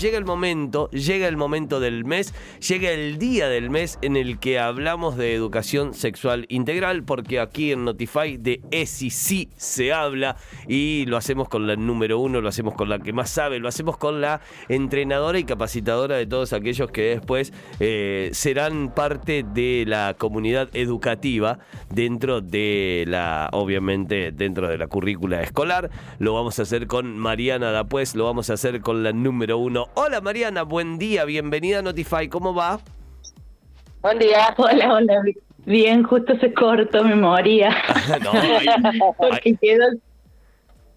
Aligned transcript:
Llega 0.00 0.18
el 0.18 0.24
momento, 0.24 0.90
llega 0.90 1.28
el 1.28 1.36
momento 1.36 1.78
del 1.78 2.04
mes, 2.04 2.34
llega 2.66 2.90
el 2.90 3.16
día 3.18 3.48
del 3.48 3.70
mes 3.70 3.98
en 4.02 4.16
el 4.16 4.40
que 4.40 4.58
hablamos 4.58 5.16
de 5.16 5.34
educación 5.34 5.94
sexual 5.94 6.46
integral, 6.48 7.04
porque 7.04 7.38
aquí 7.38 7.70
en 7.70 7.84
Notify 7.84 8.36
de 8.36 8.60
ESI 8.72 9.10
sí 9.10 9.48
se 9.56 9.92
habla 9.92 10.36
y 10.66 11.06
lo 11.06 11.16
hacemos 11.16 11.48
con 11.48 11.68
la 11.68 11.76
número 11.76 12.18
uno, 12.18 12.40
lo 12.40 12.48
hacemos 12.48 12.74
con 12.74 12.88
la 12.88 12.98
que 12.98 13.12
más 13.12 13.30
sabe, 13.30 13.60
lo 13.60 13.68
hacemos 13.68 13.96
con 13.96 14.20
la 14.20 14.40
entrenadora 14.68 15.38
y 15.38 15.44
capacitadora 15.44 16.16
de 16.16 16.26
todos 16.26 16.52
aquellos 16.52 16.90
que 16.90 17.02
después 17.02 17.52
eh, 17.78 18.30
serán 18.32 18.92
parte 18.92 19.44
de 19.44 19.84
la 19.86 20.16
comunidad 20.18 20.70
educativa 20.74 21.60
dentro 21.90 22.40
de 22.40 23.04
la, 23.06 23.48
obviamente, 23.52 24.32
dentro 24.32 24.68
de 24.68 24.76
la 24.76 24.88
currícula 24.88 25.40
escolar. 25.40 25.90
Lo 26.18 26.34
vamos 26.34 26.58
a 26.58 26.62
hacer 26.62 26.88
con 26.88 27.16
Mariana 27.16 27.70
Dapues, 27.70 28.16
lo 28.16 28.24
vamos 28.24 28.50
a 28.50 28.54
hacer 28.54 28.80
con 28.80 29.04
la 29.04 29.12
número 29.12 29.56
uno 29.56 29.83
Hola 29.94 30.20
Mariana, 30.20 30.62
buen 30.62 30.98
día, 30.98 31.24
bienvenida 31.24 31.80
a 31.80 31.82
Notify, 31.82 32.28
¿cómo 32.28 32.54
va? 32.54 32.80
Buen 34.00 34.18
día. 34.18 34.54
Hola, 34.58 34.94
hola. 34.94 35.22
Bien, 35.66 36.02
justo 36.02 36.36
se 36.38 36.52
cortó, 36.52 37.04
me 37.04 37.14
moría. 37.14 37.70
no, 38.22 38.32
Porque 39.16 39.56
quedó, 39.60 39.86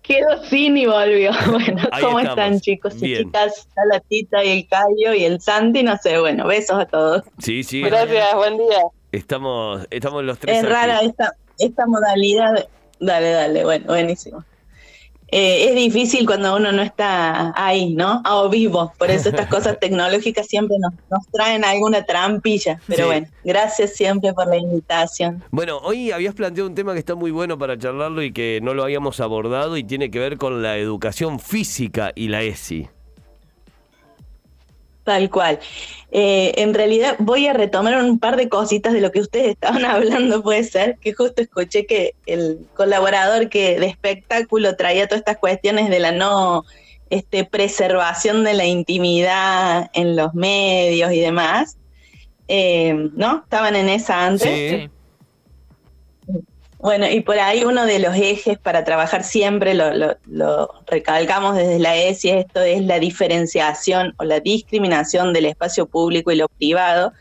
quedó 0.01 0.43
sin 0.45 0.77
y 0.77 0.85
volvió. 0.85 1.31
Bueno, 1.49 1.87
¿cómo 2.01 2.19
están 2.19 2.59
chicos 2.59 2.95
y 3.01 3.17
chicas? 3.17 3.67
La 3.89 3.99
Tita 4.01 4.43
y 4.43 4.59
el 4.59 4.67
Cayo 4.67 5.13
y 5.13 5.23
el 5.23 5.39
Santi, 5.39 5.83
no 5.83 5.97
sé, 5.97 6.19
bueno, 6.19 6.47
besos 6.47 6.79
a 6.79 6.85
todos. 6.85 7.23
Sí, 7.39 7.63
sí. 7.63 7.81
Gracias, 7.81 8.35
buen 8.35 8.57
día. 8.57 8.81
Estamos, 9.11 9.87
estamos 9.89 10.23
los 10.23 10.37
tres. 10.37 10.57
Es 10.57 10.69
rara 10.69 10.99
esta, 10.99 11.31
esta 11.59 11.85
modalidad. 11.85 12.67
Dale, 12.99 13.29
dale, 13.31 13.63
bueno, 13.63 13.85
buenísimo. 13.87 14.43
Eh, 15.29 15.69
es 15.69 15.75
difícil 15.75 16.25
cuando 16.25 16.55
uno 16.55 16.71
no 16.71 16.81
está 16.81 17.53
ahí, 17.55 17.93
¿no? 17.93 18.21
A 18.23 18.47
vivo. 18.47 18.93
Por 18.97 19.11
eso 19.11 19.29
estas 19.29 19.47
cosas 19.47 19.77
tecnológicas 19.81 20.47
siempre 20.47 20.77
nos, 20.79 20.93
nos 21.09 21.27
traen 21.31 21.65
alguna 21.65 22.05
trampilla. 22.05 22.79
Pero 22.87 23.07
bueno, 23.07 23.27
gracias 23.43 23.95
siempre 23.95 24.33
por 24.33 24.47
la 24.47 24.57
invitación. 24.57 25.43
Bueno, 25.51 25.79
hoy 25.83 26.11
habías 26.11 26.33
planteado 26.33 26.69
un 26.69 26.75
tema 26.75 26.93
que 26.93 26.99
está 26.99 27.15
muy 27.15 27.31
bueno 27.31 27.57
para 27.57 27.77
charlarlo 27.77 28.23
y 28.23 28.31
que 28.31 28.59
no 28.61 28.73
lo 28.73 28.83
habíamos 28.83 29.19
abordado 29.19 29.77
y 29.77 29.83
tiene 29.83 30.09
que 30.09 30.19
ver 30.19 30.37
con 30.37 30.61
la 30.61 30.77
educación 30.77 31.39
física 31.39 32.11
y 32.15 32.29
la 32.29 32.43
ESI. 32.43 32.89
Tal 35.07 35.29
cual. 35.29 35.57
Eh, 36.11 36.51
en 36.57 36.73
realidad 36.73 37.15
voy 37.19 37.47
a 37.47 37.53
retomar 37.53 38.03
un 38.03 38.19
par 38.19 38.35
de 38.35 38.49
cositas 38.49 38.91
de 38.91 38.99
lo 38.99 39.09
que 39.09 39.21
ustedes 39.21 39.47
estaban 39.51 39.85
hablando, 39.85 40.43
puede 40.43 40.65
ser, 40.65 40.97
que 40.99 41.13
justo 41.13 41.41
escuché 41.41 41.85
que 41.85 42.13
el 42.25 42.59
colaborador 42.73 43.47
que 43.47 43.79
de 43.79 43.85
espectáculo 43.85 44.75
traía 44.75 45.07
todas 45.07 45.19
estas 45.19 45.37
cuestiones 45.37 45.89
de 45.89 45.99
la 45.99 46.11
no 46.11 46.65
este, 47.09 47.45
preservación 47.45 48.43
de 48.43 48.55
la 48.55 48.65
intimidad 48.65 49.89
en 49.93 50.17
los 50.17 50.33
medios 50.33 51.13
y 51.13 51.21
demás, 51.21 51.77
eh, 52.49 53.09
¿no? 53.13 53.43
Estaban 53.45 53.77
en 53.77 53.87
esa 53.87 54.25
antes. 54.25 54.89
Bueno, 56.79 57.09
y 57.09 57.21
por 57.21 57.39
ahí 57.39 57.63
uno 57.63 57.85
de 57.85 57.97
los 57.97 58.15
ejes 58.15 58.59
para 58.59 58.83
trabajar 58.83 59.23
siempre, 59.23 59.73
lo, 59.73 60.69
recalcamos 60.85 61.55
desde 61.55 61.79
la 61.79 61.95
ESI, 61.97 62.29
esto 62.29 62.61
es 62.61 62.83
la 62.83 62.99
diferenciación 62.99 64.13
o 64.17 64.23
la 64.23 64.39
discriminación 64.39 65.33
del 65.33 65.45
espacio 65.45 65.87
público 65.87 66.31
y 66.31 66.35
lo 66.35 66.47
privado. 66.47 67.13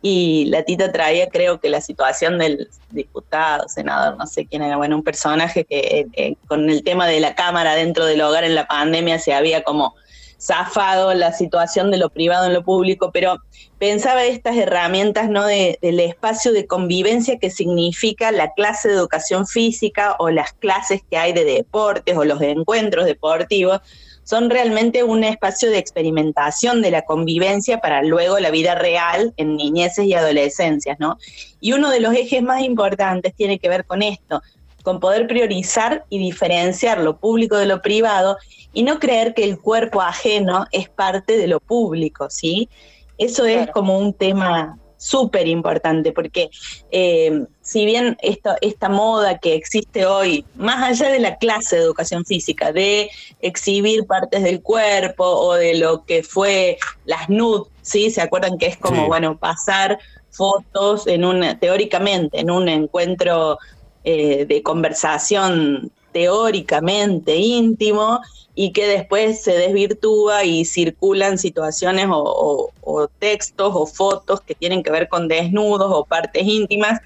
Y 0.00 0.46
la 0.46 0.62
Tita 0.64 0.92
traía, 0.92 1.28
creo 1.28 1.60
que 1.60 1.70
la 1.70 1.80
situación 1.80 2.38
del 2.38 2.68
diputado, 2.90 3.68
senador, 3.68 4.18
no 4.18 4.26
sé 4.26 4.46
quién 4.46 4.62
era, 4.62 4.76
bueno, 4.76 4.96
un 4.96 5.02
personaje 5.02 5.64
que 5.64 5.78
eh, 5.78 6.06
eh, 6.12 6.34
con 6.46 6.68
el 6.68 6.82
tema 6.82 7.06
de 7.06 7.20
la 7.20 7.34
cámara 7.34 7.74
dentro 7.74 8.04
del 8.04 8.20
hogar 8.20 8.44
en 8.44 8.54
la 8.54 8.66
pandemia 8.66 9.18
se 9.18 9.32
había 9.32 9.62
como 9.62 9.94
zafado 10.40 11.14
la 11.14 11.32
situación 11.32 11.90
de 11.90 11.98
lo 11.98 12.10
privado 12.10 12.46
en 12.46 12.52
lo 12.52 12.62
público, 12.62 13.10
pero 13.12 13.38
pensaba 13.78 14.24
estas 14.24 14.56
herramientas 14.56 15.28
¿no? 15.28 15.46
De, 15.46 15.78
del 15.82 16.00
espacio 16.00 16.52
de 16.52 16.66
convivencia 16.66 17.38
que 17.38 17.50
significa 17.50 18.32
la 18.32 18.52
clase 18.52 18.88
de 18.88 18.94
educación 18.94 19.46
física 19.46 20.16
o 20.18 20.30
las 20.30 20.52
clases 20.52 21.02
que 21.10 21.16
hay 21.16 21.32
de 21.32 21.44
deportes 21.44 22.16
o 22.16 22.24
los 22.24 22.40
encuentros 22.40 23.06
deportivos, 23.06 23.80
son 24.24 24.48
realmente 24.50 25.02
un 25.02 25.22
espacio 25.22 25.70
de 25.70 25.78
experimentación 25.78 26.82
de 26.82 26.90
la 26.90 27.02
convivencia 27.02 27.78
para 27.78 28.02
luego 28.02 28.38
la 28.38 28.50
vida 28.50 28.74
real 28.74 29.34
en 29.36 29.56
niñeces 29.56 30.06
y 30.06 30.14
adolescencias, 30.14 30.98
¿no? 30.98 31.18
Y 31.60 31.74
uno 31.74 31.90
de 31.90 32.00
los 32.00 32.14
ejes 32.14 32.42
más 32.42 32.62
importantes 32.62 33.34
tiene 33.34 33.58
que 33.58 33.68
ver 33.68 33.84
con 33.84 34.02
esto, 34.02 34.42
con 34.84 35.00
poder 35.00 35.26
priorizar 35.26 36.04
y 36.10 36.18
diferenciar 36.18 36.98
lo 37.00 37.16
público 37.16 37.56
de 37.56 37.64
lo 37.64 37.80
privado 37.80 38.36
y 38.74 38.82
no 38.82 39.00
creer 39.00 39.32
que 39.32 39.42
el 39.42 39.58
cuerpo 39.58 40.02
ajeno 40.02 40.66
es 40.72 40.90
parte 40.90 41.38
de 41.38 41.46
lo 41.46 41.58
público, 41.58 42.28
¿sí? 42.28 42.68
Eso 43.16 43.46
es 43.46 43.70
como 43.70 43.98
un 43.98 44.12
tema 44.12 44.78
súper 44.98 45.48
importante, 45.48 46.12
porque 46.12 46.50
eh, 46.90 47.46
si 47.62 47.86
bien 47.86 48.18
esta, 48.20 48.56
esta 48.60 48.90
moda 48.90 49.38
que 49.38 49.54
existe 49.54 50.04
hoy, 50.04 50.44
más 50.54 50.82
allá 50.82 51.10
de 51.10 51.18
la 51.18 51.36
clase 51.36 51.76
de 51.76 51.82
educación 51.82 52.26
física, 52.26 52.70
de 52.70 53.10
exhibir 53.40 54.06
partes 54.06 54.42
del 54.42 54.60
cuerpo 54.60 55.24
o 55.24 55.54
de 55.54 55.78
lo 55.78 56.04
que 56.04 56.22
fue 56.22 56.76
las 57.06 57.30
nudes, 57.30 57.72
¿sí? 57.80 58.10
¿Se 58.10 58.20
acuerdan 58.20 58.58
que 58.58 58.66
es 58.66 58.76
como, 58.76 59.06
bueno, 59.06 59.38
pasar 59.38 59.98
fotos 60.30 61.06
en 61.06 61.24
un, 61.24 61.58
teóricamente, 61.58 62.40
en 62.40 62.50
un 62.50 62.68
encuentro 62.68 63.58
eh, 64.04 64.44
de 64.46 64.62
conversación 64.62 65.90
teóricamente 66.12 67.36
íntimo 67.36 68.20
y 68.54 68.72
que 68.72 68.86
después 68.86 69.42
se 69.42 69.52
desvirtúa 69.52 70.44
y 70.44 70.64
circulan 70.64 71.38
situaciones 71.38 72.06
o, 72.10 72.70
textos 73.18 73.72
o 73.74 73.86
fotos 73.86 74.40
que 74.42 74.54
tienen 74.54 74.82
que 74.82 74.92
ver 74.92 75.08
con 75.08 75.26
desnudos 75.26 75.90
o 75.90 76.04
partes 76.04 76.44
íntimas 76.44 77.00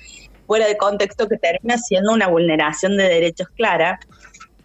fuera 0.47 0.66
de 0.66 0.76
contexto 0.76 1.28
que 1.28 1.38
termina 1.38 1.78
siendo 1.78 2.12
una 2.12 2.28
vulneración 2.28 2.97
de 2.97 3.04
derechos 3.04 3.48
clara. 3.56 4.00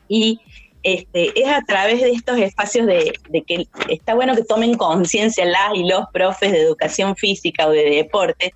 Y 0.08 0.40
este, 0.82 1.40
es 1.40 1.48
a 1.48 1.62
través 1.62 2.02
de 2.02 2.12
estos 2.12 2.38
espacios 2.40 2.88
de, 2.88 3.14
de 3.30 3.42
que 3.44 3.68
está 3.90 4.14
bueno 4.14 4.36
que 4.36 4.44
tomen 4.44 4.76
conciencia 4.76 5.46
las 5.46 5.76
y 5.76 5.88
los 5.88 6.06
profes 6.12 6.52
de 6.52 6.62
educación 6.62 7.16
física 7.16 7.68
o 7.68 7.72
de 7.72 7.90
deporte 7.92 8.54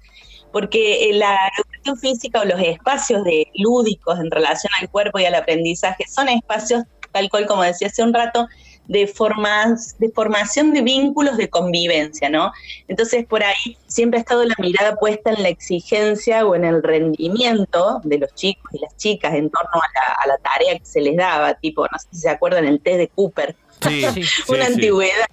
porque 0.52 1.10
eh, 1.10 1.14
la 1.14 1.38
educación 1.58 1.98
física 1.98 2.42
o 2.42 2.46
los 2.46 2.60
espacios 2.62 3.24
de 3.24 3.48
lúdicos 3.56 4.20
en 4.20 4.32
relación 4.32 4.72
al 4.80 4.90
cuerpo 4.90 5.20
y 5.20 5.26
al 5.26 5.36
aprendizaje 5.36 6.06
son 6.08 6.30
espacios, 6.30 6.84
tal 7.12 7.30
cual 7.30 7.46
como 7.46 7.64
decía 7.64 7.88
hace 7.88 8.04
un 8.04 8.14
rato, 8.14 8.48
de, 8.88 9.08
formas, 9.08 9.98
de 10.00 10.10
formación 10.10 10.74
de 10.74 10.82
vínculos 10.82 11.38
de 11.38 11.50
convivencia, 11.50 12.30
¿no? 12.30 12.52
Entonces, 12.88 13.26
por 13.26 13.44
ahí 13.44 13.78
siempre 13.88 14.18
ha 14.18 14.22
estado 14.22 14.46
la 14.46 14.56
mirada 14.60 14.96
puesta 14.96 15.32
en 15.32 15.44
la 15.44 15.50
exigencia 15.50 16.46
o 16.46 16.56
en 16.56 16.64
el 16.64 16.82
rendimiento 16.82 18.02
de 18.04 18.20
los 18.20 18.34
chicos 18.34 18.72
y 18.74 18.80
las 18.80 18.96
chicas 18.96 19.34
en 19.34 19.50
torno 19.50 19.82
a 19.82 20.28
la, 20.28 20.38
tarea 20.38 20.78
que 20.80 20.86
se 20.86 21.02
les 21.02 21.16
daba, 21.16 21.54
tipo, 21.56 21.84
no 21.84 22.00
sé 22.00 22.08
si 22.12 22.22
se 22.22 22.30
acuerdan, 22.30 22.66
el 22.66 22.80
test 22.80 22.98
de 22.98 23.08
Cooper, 23.10 23.56
sí, 23.82 24.06
una 24.48 24.66
antigüedad. 24.66 25.26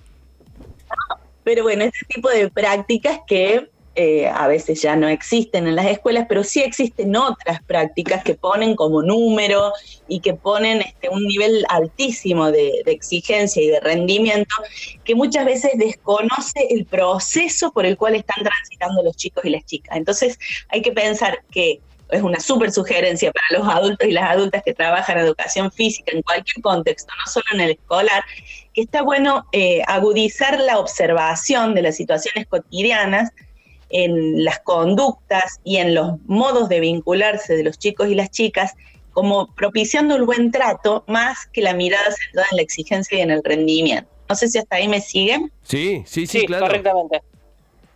Pero 1.44 1.62
bueno, 1.62 1.84
este 1.84 2.06
tipo 2.08 2.30
de 2.30 2.48
prácticas 2.48 3.20
que 3.26 3.70
eh, 3.96 4.26
a 4.26 4.48
veces 4.48 4.82
ya 4.82 4.96
no 4.96 5.08
existen 5.08 5.68
en 5.68 5.76
las 5.76 5.86
escuelas, 5.86 6.26
pero 6.28 6.42
sí 6.42 6.60
existen 6.60 7.14
otras 7.14 7.62
prácticas 7.62 8.24
que 8.24 8.34
ponen 8.34 8.74
como 8.74 9.02
número 9.02 9.72
y 10.08 10.18
que 10.18 10.34
ponen 10.34 10.82
este, 10.82 11.08
un 11.08 11.24
nivel 11.24 11.64
altísimo 11.68 12.50
de, 12.50 12.82
exigencia 12.86 13.62
y 13.62 13.68
de 13.68 13.80
rendimiento 13.80 14.54
que 15.04 15.14
muchas 15.14 15.44
veces 15.44 15.72
desconoce 15.76 16.66
el 16.70 16.86
proceso 16.86 17.72
por 17.72 17.86
el 17.86 17.96
cual 17.96 18.16
están 18.16 18.42
transitando 18.42 19.02
los 19.02 19.16
chicos 19.16 19.44
y 19.44 19.50
las 19.50 19.64
chicas. 19.64 19.96
Entonces 19.96 20.38
hay 20.68 20.82
que 20.82 20.92
pensar 20.92 21.44
que 21.52 21.80
es 22.10 22.22
una 22.22 22.40
súper 22.40 22.72
sugerencia 22.72 23.32
para 23.32 23.60
los 23.60 23.68
adultos 23.72 24.08
y 24.08 24.12
las 24.12 24.30
adultas 24.30 24.62
que 24.64 24.74
trabajan 24.74 25.18
en 25.18 25.24
educación 25.24 25.70
física 25.70 26.12
en 26.12 26.22
cualquier 26.22 26.62
contexto, 26.62 27.12
no 27.24 27.30
solo 27.30 27.46
en 27.52 27.60
el 27.60 27.70
escolar, 27.72 28.24
que 28.72 28.82
está 28.82 29.02
bueno 29.02 29.46
eh, 29.52 29.82
agudizar 29.86 30.60
la 30.60 30.78
observación 30.78 31.74
de 31.74 31.82
las 31.82 31.96
situaciones 31.96 32.46
cotidianas 32.46 33.30
en 33.94 34.44
las 34.44 34.58
conductas 34.58 35.60
y 35.62 35.76
en 35.76 35.94
los 35.94 36.20
modos 36.26 36.68
de 36.68 36.80
vincularse 36.80 37.56
de 37.56 37.62
los 37.62 37.78
chicos 37.78 38.08
y 38.08 38.14
las 38.16 38.30
chicas, 38.30 38.74
como 39.12 39.54
propiciando 39.54 40.16
el 40.16 40.24
buen 40.24 40.50
trato 40.50 41.04
más 41.06 41.46
que 41.52 41.62
la 41.62 41.74
mirada 41.74 42.10
centrada 42.10 42.48
en 42.50 42.56
la 42.56 42.62
exigencia 42.62 43.18
y 43.18 43.20
en 43.20 43.30
el 43.30 43.42
rendimiento. 43.44 44.10
No 44.28 44.34
sé 44.34 44.48
si 44.48 44.58
hasta 44.58 44.76
ahí 44.76 44.88
me 44.88 45.00
siguen. 45.00 45.52
Sí, 45.62 46.02
sí, 46.06 46.26
sí, 46.26 46.44
claro. 46.44 46.66
Correctamente. 46.66 47.22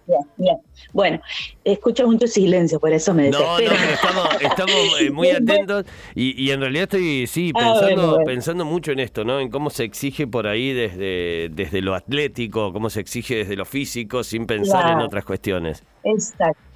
Bien, 0.08 0.20
bien. 0.38 0.56
Bueno, 0.94 1.20
escucho 1.64 2.06
mucho 2.06 2.26
silencio, 2.26 2.80
por 2.80 2.92
eso 2.92 3.12
me 3.12 3.24
desespero. 3.24 3.72
No, 4.04 4.24
no, 4.24 4.30
estamos, 4.40 5.00
eh, 5.00 5.10
muy 5.12 5.28
atentos 5.28 5.84
y, 6.14 6.50
en 6.50 6.60
realidad 6.60 6.84
estoy, 6.84 7.26
sí, 7.26 7.52
ah, 7.54 7.74
pensando, 7.78 8.18
pensando 8.24 8.64
mucho 8.64 8.92
en 8.92 9.00
esto, 9.00 9.22
¿no? 9.24 9.38
En 9.38 9.50
cómo 9.50 9.68
se 9.68 9.84
exige 9.84 10.26
por 10.26 10.46
ahí 10.46 10.72
desde, 10.72 11.50
desde 11.50 11.82
lo 11.82 11.94
atlético, 11.94 12.72
cómo 12.72 12.88
se 12.88 13.00
exige 13.00 13.36
desde 13.36 13.54
lo 13.54 13.66
físico, 13.66 14.24
sin 14.24 14.46
pensar 14.46 14.90
en 14.92 15.00
otras 15.00 15.26
cuestiones. 15.26 15.84
Exacto. 16.04 16.67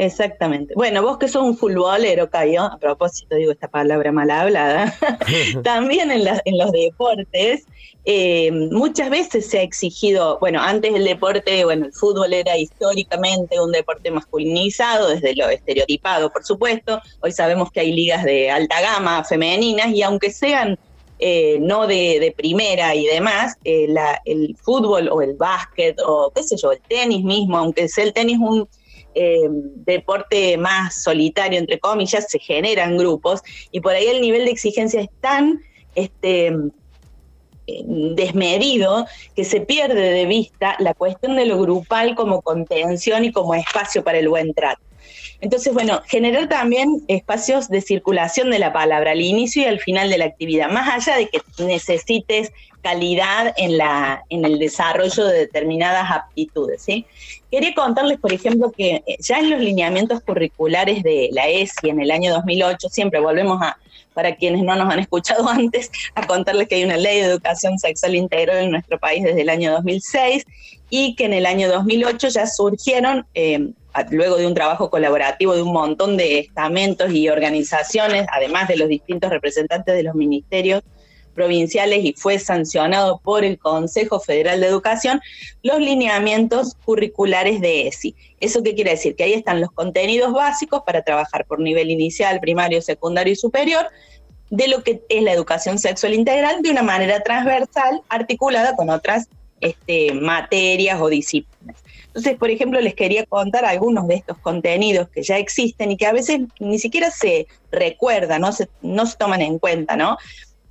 Exactamente. 0.00 0.72
Bueno, 0.74 1.02
vos 1.02 1.18
que 1.18 1.28
sos 1.28 1.42
un 1.42 1.58
futbolero, 1.58 2.30
Cayo, 2.30 2.62
a 2.62 2.78
propósito 2.78 3.34
digo 3.34 3.52
esta 3.52 3.68
palabra 3.68 4.10
mal 4.10 4.30
hablada, 4.30 4.96
también 5.62 6.10
en, 6.10 6.26
en, 6.26 6.58
los 6.58 6.72
deportes, 6.72 7.66
eh, 8.06 8.50
muchas 8.50 9.10
veces 9.10 9.50
se 9.50 9.58
ha 9.58 9.62
exigido, 9.62 10.38
bueno, 10.40 10.58
antes 10.62 10.94
el 10.94 11.04
deporte, 11.04 11.66
bueno, 11.66 11.84
el 11.84 11.92
fútbol 11.92 12.32
era 12.32 12.56
históricamente 12.56 13.60
un 13.60 13.72
deporte 13.72 14.10
masculinizado, 14.10 15.10
desde 15.10 15.36
lo 15.36 15.50
estereotipado, 15.50 16.32
por 16.32 16.44
supuesto, 16.44 17.02
hoy 17.20 17.32
sabemos 17.32 17.70
que 17.70 17.80
hay 17.80 17.92
ligas 17.92 18.24
de 18.24 18.50
alta 18.50 18.80
gama 18.80 19.22
femeninas 19.24 19.88
y 19.92 20.00
aunque 20.00 20.30
sean 20.30 20.78
eh, 21.18 21.58
no 21.60 21.86
de, 21.86 22.32
primera 22.34 22.94
y 22.94 23.04
demás, 23.04 23.58
eh, 23.64 23.94
el 24.24 24.56
fútbol 24.56 25.10
o 25.12 25.20
el 25.20 25.34
básquet 25.34 26.00
o 26.06 26.32
qué 26.34 26.42
sé 26.42 26.56
yo, 26.56 26.72
el 26.72 26.80
tenis 26.80 27.22
mismo, 27.22 27.58
aunque 27.58 27.86
sea 27.86 28.04
el 28.04 28.14
tenis 28.14 28.38
un 28.38 28.66
eh, 29.14 29.48
deporte 29.48 30.56
más 30.56 31.02
solitario, 31.02 31.58
entre 31.58 31.78
comillas, 31.78 32.26
se 32.28 32.38
generan 32.38 32.96
grupos 32.96 33.42
y 33.70 33.80
por 33.80 33.92
ahí 33.92 34.06
el 34.06 34.20
nivel 34.20 34.44
de 34.44 34.50
exigencia 34.50 35.00
es 35.00 35.10
tan 35.20 35.60
este, 35.94 36.52
desmedido 37.84 39.06
que 39.34 39.44
se 39.44 39.60
pierde 39.60 40.10
de 40.10 40.26
vista 40.26 40.76
la 40.78 40.94
cuestión 40.94 41.36
de 41.36 41.46
lo 41.46 41.58
grupal 41.58 42.14
como 42.14 42.42
contención 42.42 43.24
y 43.24 43.32
como 43.32 43.54
espacio 43.54 44.02
para 44.04 44.18
el 44.18 44.28
buen 44.28 44.54
trato. 44.54 44.82
Entonces, 45.40 45.72
bueno, 45.72 46.02
generar 46.06 46.48
también 46.48 47.02
espacios 47.08 47.68
de 47.68 47.80
circulación 47.80 48.50
de 48.50 48.58
la 48.58 48.72
palabra 48.72 49.12
al 49.12 49.20
inicio 49.20 49.62
y 49.62 49.66
al 49.66 49.80
final 49.80 50.10
de 50.10 50.18
la 50.18 50.26
actividad, 50.26 50.70
más 50.70 51.08
allá 51.08 51.16
de 51.16 51.28
que 51.28 51.40
necesites 51.64 52.52
calidad 52.82 53.54
en, 53.56 53.76
la, 53.78 54.24
en 54.28 54.44
el 54.44 54.58
desarrollo 54.58 55.26
de 55.26 55.38
determinadas 55.38 56.10
aptitudes. 56.10 56.82
¿sí? 56.82 57.06
Quería 57.50 57.74
contarles, 57.74 58.18
por 58.18 58.32
ejemplo, 58.32 58.70
que 58.70 59.02
eh, 59.06 59.16
ya 59.20 59.38
en 59.38 59.50
los 59.50 59.60
lineamientos 59.60 60.20
curriculares 60.22 61.02
de 61.02 61.28
la 61.32 61.48
ESI 61.48 61.90
en 61.90 62.00
el 62.00 62.10
año 62.10 62.32
2008, 62.32 62.88
siempre 62.88 63.20
volvemos 63.20 63.60
a, 63.62 63.78
para 64.14 64.34
quienes 64.36 64.62
no 64.62 64.74
nos 64.76 64.92
han 64.92 65.00
escuchado 65.00 65.48
antes, 65.50 65.90
a 66.14 66.26
contarles 66.26 66.68
que 66.68 66.76
hay 66.76 66.84
una 66.84 66.96
ley 66.96 67.20
de 67.20 67.26
educación 67.26 67.78
sexual 67.78 68.14
integral 68.14 68.64
en 68.64 68.70
nuestro 68.70 68.98
país 68.98 69.22
desde 69.22 69.42
el 69.42 69.48
año 69.48 69.72
2006 69.72 70.44
y 70.90 71.14
que 71.14 71.24
en 71.24 71.34
el 71.34 71.46
año 71.46 71.68
2008 71.68 72.28
ya 72.28 72.46
surgieron 72.46 73.26
eh, 73.34 73.70
luego 74.10 74.36
de 74.36 74.46
un 74.46 74.54
trabajo 74.54 74.90
colaborativo 74.90 75.54
de 75.54 75.62
un 75.62 75.72
montón 75.72 76.16
de 76.16 76.40
estamentos 76.40 77.12
y 77.12 77.28
organizaciones, 77.28 78.26
además 78.32 78.68
de 78.68 78.76
los 78.76 78.88
distintos 78.88 79.30
representantes 79.30 79.94
de 79.94 80.02
los 80.02 80.14
ministerios 80.14 80.82
provinciales 81.30 82.04
y 82.04 82.14
fue 82.16 82.38
sancionado 82.38 83.20
por 83.22 83.44
el 83.44 83.58
Consejo 83.58 84.20
Federal 84.20 84.60
de 84.60 84.66
Educación, 84.66 85.20
los 85.62 85.78
lineamientos 85.78 86.74
curriculares 86.84 87.60
de 87.60 87.88
ESI. 87.88 88.14
¿Eso 88.40 88.62
qué 88.62 88.74
quiere 88.74 88.92
decir? 88.92 89.16
Que 89.16 89.24
ahí 89.24 89.32
están 89.32 89.60
los 89.60 89.70
contenidos 89.70 90.32
básicos 90.32 90.82
para 90.84 91.02
trabajar 91.02 91.44
por 91.46 91.60
nivel 91.60 91.90
inicial, 91.90 92.40
primario, 92.40 92.82
secundario 92.82 93.32
y 93.32 93.36
superior 93.36 93.86
de 94.50 94.68
lo 94.68 94.82
que 94.82 95.02
es 95.08 95.22
la 95.22 95.32
educación 95.32 95.78
sexual 95.78 96.14
integral 96.14 96.62
de 96.62 96.70
una 96.70 96.82
manera 96.82 97.20
transversal, 97.20 98.02
articulada 98.08 98.74
con 98.74 98.90
otras 98.90 99.28
este, 99.60 100.12
materias 100.12 101.00
o 101.00 101.08
disciplinas. 101.08 101.76
Entonces, 102.06 102.36
por 102.36 102.50
ejemplo, 102.50 102.80
les 102.80 102.94
quería 102.94 103.24
contar 103.24 103.64
algunos 103.64 104.08
de 104.08 104.16
estos 104.16 104.36
contenidos 104.38 105.08
que 105.10 105.22
ya 105.22 105.38
existen 105.38 105.92
y 105.92 105.96
que 105.96 106.06
a 106.06 106.12
veces 106.12 106.40
ni 106.58 106.80
siquiera 106.80 107.10
se 107.10 107.46
recuerdan, 107.70 108.40
no 108.40 108.52
se, 108.52 108.68
no 108.82 109.06
se 109.06 109.16
toman 109.16 109.42
en 109.42 109.60
cuenta, 109.60 109.96
¿no? 109.96 110.18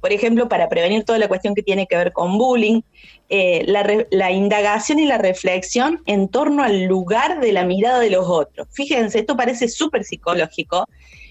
Por 0.02 0.14
ejemplo, 0.14 0.48
para 0.48 0.70
prevenir 0.70 1.04
toda 1.04 1.20
la 1.20 1.28
cuestión 1.28 1.56
que 1.56 1.64
tiene 1.64 1.88
que 1.88 1.98
ver 1.98 2.14
con 2.14 2.38
bullying, 2.38 2.82
eh, 3.30 3.64
la, 3.68 3.86
la, 4.12 4.32
indagación 4.32 5.00
y 5.00 5.06
la 5.06 5.18
reflexión 5.18 6.02
en 6.06 6.30
torno 6.30 6.64
al 6.64 6.86
lugar 6.86 7.40
de 7.42 7.52
la 7.52 7.66
mirada 7.66 8.00
de 8.00 8.10
los 8.10 8.28
otros. 8.28 8.68
Fíjense, 8.72 9.20
esto 9.20 9.36
parece 9.36 9.68
súper 9.68 10.04
psicológico, 10.04 10.86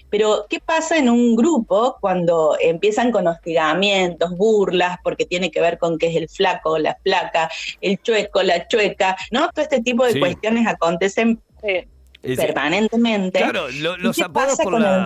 pero, 0.09 0.47
¿qué 0.49 0.59
pasa 0.59 0.97
en 0.97 1.09
un 1.09 1.35
grupo 1.35 1.97
cuando 2.01 2.57
empiezan 2.59 3.11
con 3.11 3.27
hostigamientos, 3.27 4.35
burlas, 4.35 4.97
porque 5.03 5.25
tiene 5.25 5.51
que 5.51 5.61
ver 5.61 5.77
con 5.77 5.97
qué 5.97 6.07
es 6.07 6.15
el 6.15 6.29
flaco, 6.29 6.79
la 6.79 6.97
flaca, 7.03 7.49
el 7.79 8.01
chueco, 8.01 8.41
la 8.41 8.67
chueca, 8.67 9.15
¿no? 9.31 9.49
Todo 9.51 9.63
este 9.63 9.81
tipo 9.81 10.05
de 10.05 10.19
cuestiones 10.19 10.65
acontecen. 10.67 11.41
Eh, 11.61 11.87
permanentemente. 12.21 13.39
Claro, 13.39 13.67
los 13.71 14.19
apodos 14.21 14.57
por 14.61 14.79
la, 14.79 15.05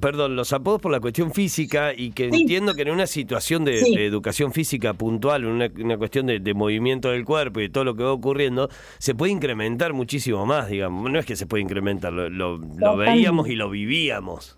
perdón, 0.00 0.36
los 0.36 0.52
apodos 0.52 0.80
por 0.80 0.92
la 0.92 1.00
cuestión 1.00 1.32
física 1.32 1.92
y 1.94 2.10
que 2.10 2.26
entiendo 2.26 2.74
que 2.74 2.82
en 2.82 2.90
una 2.90 3.06
situación 3.06 3.64
de, 3.64 3.80
educación 4.06 4.52
física 4.52 4.94
puntual, 4.94 5.44
en 5.44 5.70
una, 5.84 5.98
cuestión 5.98 6.26
de, 6.26 6.54
movimiento 6.54 7.10
del 7.10 7.24
cuerpo 7.24 7.60
y 7.60 7.68
todo 7.68 7.84
lo 7.84 7.94
que 7.94 8.02
va 8.02 8.12
ocurriendo, 8.12 8.68
se 8.98 9.14
puede 9.14 9.32
incrementar 9.32 9.92
muchísimo 9.92 10.46
más, 10.46 10.68
digamos. 10.68 11.10
No 11.10 11.18
es 11.18 11.26
que 11.26 11.36
se 11.36 11.46
puede 11.46 11.62
incrementar, 11.62 12.12
lo 12.12 12.96
veíamos 12.96 13.48
y 13.48 13.54
lo 13.54 13.70
vivíamos. 13.70 14.56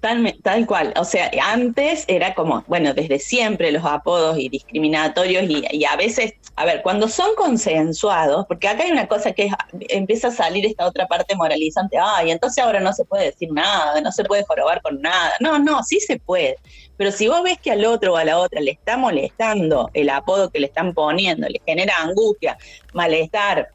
Tal, 0.00 0.66
cual. 0.66 0.92
O 0.96 1.04
sea, 1.04 1.30
antes 1.42 2.04
era 2.06 2.34
como, 2.34 2.62
bueno, 2.68 2.94
desde 2.94 3.18
siempre 3.18 3.72
los 3.72 3.84
apodos 3.84 4.38
y 4.38 4.48
discriminatorios 4.48 5.44
y, 5.48 5.84
a 5.84 5.96
veces, 5.96 6.34
a 6.54 6.64
ver, 6.64 6.82
cuando 6.82 7.08
son 7.08 7.34
consensuados, 7.34 8.46
porque 8.46 8.68
acá 8.68 8.84
hay 8.84 8.92
una 8.92 9.08
cosa 9.08 9.32
que 9.32 9.50
empieza 9.88 10.28
a 10.28 10.30
salir 10.30 10.64
esta 10.64 10.86
otra 10.86 11.06
parte 11.06 11.34
moralizante, 11.34 11.96
ay, 11.98 12.30
entonces 12.30 12.62
ahora 12.62 12.78
no 12.78 12.92
se 12.92 13.04
puede 13.04 13.26
decir 13.26 13.48
nada, 13.52 14.00
no 14.00 14.12
se 14.12 14.24
puede 14.24 14.44
jorobar 14.44 14.80
con 14.82 15.00
nada. 15.00 15.32
No, 15.40 15.58
no, 15.58 15.82
sí 15.82 15.98
se 15.98 16.18
puede. 16.18 16.56
Pero 16.96 17.10
si 17.10 17.26
vos 17.28 17.42
ves 17.42 17.58
que 17.58 17.72
al 17.72 17.84
otro 17.84 18.14
o 18.14 18.16
a 18.16 18.24
la 18.24 18.38
otra 18.38 18.60
le 18.60 18.72
está 18.72 18.96
molestando 18.96 19.90
el 19.92 20.08
apodo 20.10 20.50
que 20.50 20.60
le 20.60 20.66
están 20.66 20.94
poniendo, 20.94 21.48
le 21.48 21.60
genera 21.66 21.94
angustia, 22.02 22.56
malestar, 22.92 23.70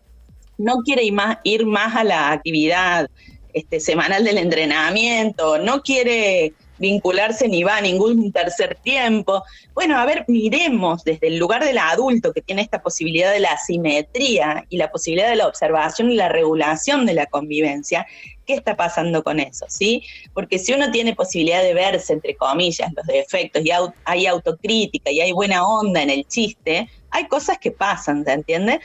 no 0.57 0.77
quiere 0.85 1.03
ir 1.03 1.13
más, 1.13 1.38
ir 1.44 1.65
más 1.65 1.95
a 1.95 2.03
la 2.03 2.31
actividad, 2.31 3.09
este, 3.53 3.80
semanal 3.80 4.24
del 4.24 4.38
entrenamiento, 4.38 5.57
no 5.57 5.81
quiere 5.81 6.53
vincularse 6.81 7.48
ni 7.48 7.63
va 7.63 7.77
a 7.77 7.81
ningún 7.81 8.31
tercer 8.31 8.75
tiempo. 8.83 9.44
Bueno, 9.74 9.98
a 10.00 10.06
ver, 10.06 10.25
miremos 10.27 11.03
desde 11.03 11.27
el 11.27 11.38
lugar 11.38 11.63
del 11.63 11.77
adulto 11.77 12.33
que 12.33 12.42
tiene 12.42 12.63
esta 12.63 12.81
posibilidad 12.81 13.31
de 13.31 13.39
la 13.39 13.56
simetría 13.57 14.65
y 14.68 14.77
la 14.77 14.92
posibilidad 14.92 15.30
de 15.30 15.36
la 15.36 15.48
observación 15.48 16.12
y 16.12 16.15
la 16.15 16.27
regulación 16.27 17.06
de 17.06 17.13
la 17.13 17.27
convivencia, 17.27 18.07
¿qué 18.48 18.56
está 18.56 18.75
pasando 18.75 19.24
con 19.24 19.39
eso? 19.39 19.68
¿sí? 19.69 20.04
Porque 20.33 20.57
si 20.57 20.74
uno 20.74 20.92
tiene 20.92 21.15
posibilidad 21.15 21.62
de 21.62 21.75
verse, 21.75 22.13
entre 22.13 22.36
comillas, 22.36 22.92
los 22.94 23.06
defectos 23.06 23.63
y 23.63 23.69
hay 24.04 24.25
autocrítica 24.25 25.12
y 25.12 25.21
hay 25.21 25.31
buena 25.31 25.65
onda 25.65 26.01
en 26.01 26.09
el 26.09 26.27
chiste, 26.27 26.89
hay 27.12 27.27
cosas 27.27 27.59
que 27.59 27.71
pasan, 27.71 28.25
¿se 28.25 28.33
entiende? 28.33 28.80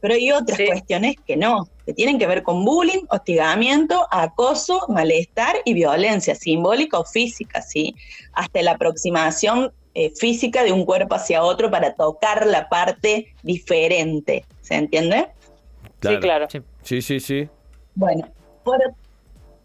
Pero 0.00 0.14
hay 0.14 0.30
otras 0.30 0.58
cuestiones 0.66 1.16
que 1.26 1.36
no, 1.36 1.68
que 1.90 1.94
tienen 1.94 2.20
que 2.20 2.26
ver 2.28 2.44
con 2.44 2.64
bullying, 2.64 3.04
hostigamiento, 3.08 4.06
acoso, 4.12 4.86
malestar 4.88 5.56
y 5.64 5.74
violencia 5.74 6.36
simbólica 6.36 7.00
o 7.00 7.04
física, 7.04 7.60
¿sí? 7.62 7.96
Hasta 8.32 8.62
la 8.62 8.72
aproximación 8.72 9.72
eh, 9.94 10.12
física 10.14 10.62
de 10.62 10.70
un 10.70 10.84
cuerpo 10.84 11.16
hacia 11.16 11.42
otro 11.42 11.68
para 11.68 11.94
tocar 11.94 12.46
la 12.46 12.68
parte 12.68 13.34
diferente. 13.42 14.44
¿Se 14.60 14.76
entiende? 14.76 15.30
Sí, 16.00 16.16
claro. 16.20 16.46
Sí, 16.84 17.02
sí, 17.02 17.18
sí. 17.18 17.48
Bueno, 17.96 18.28
por, 18.62 18.78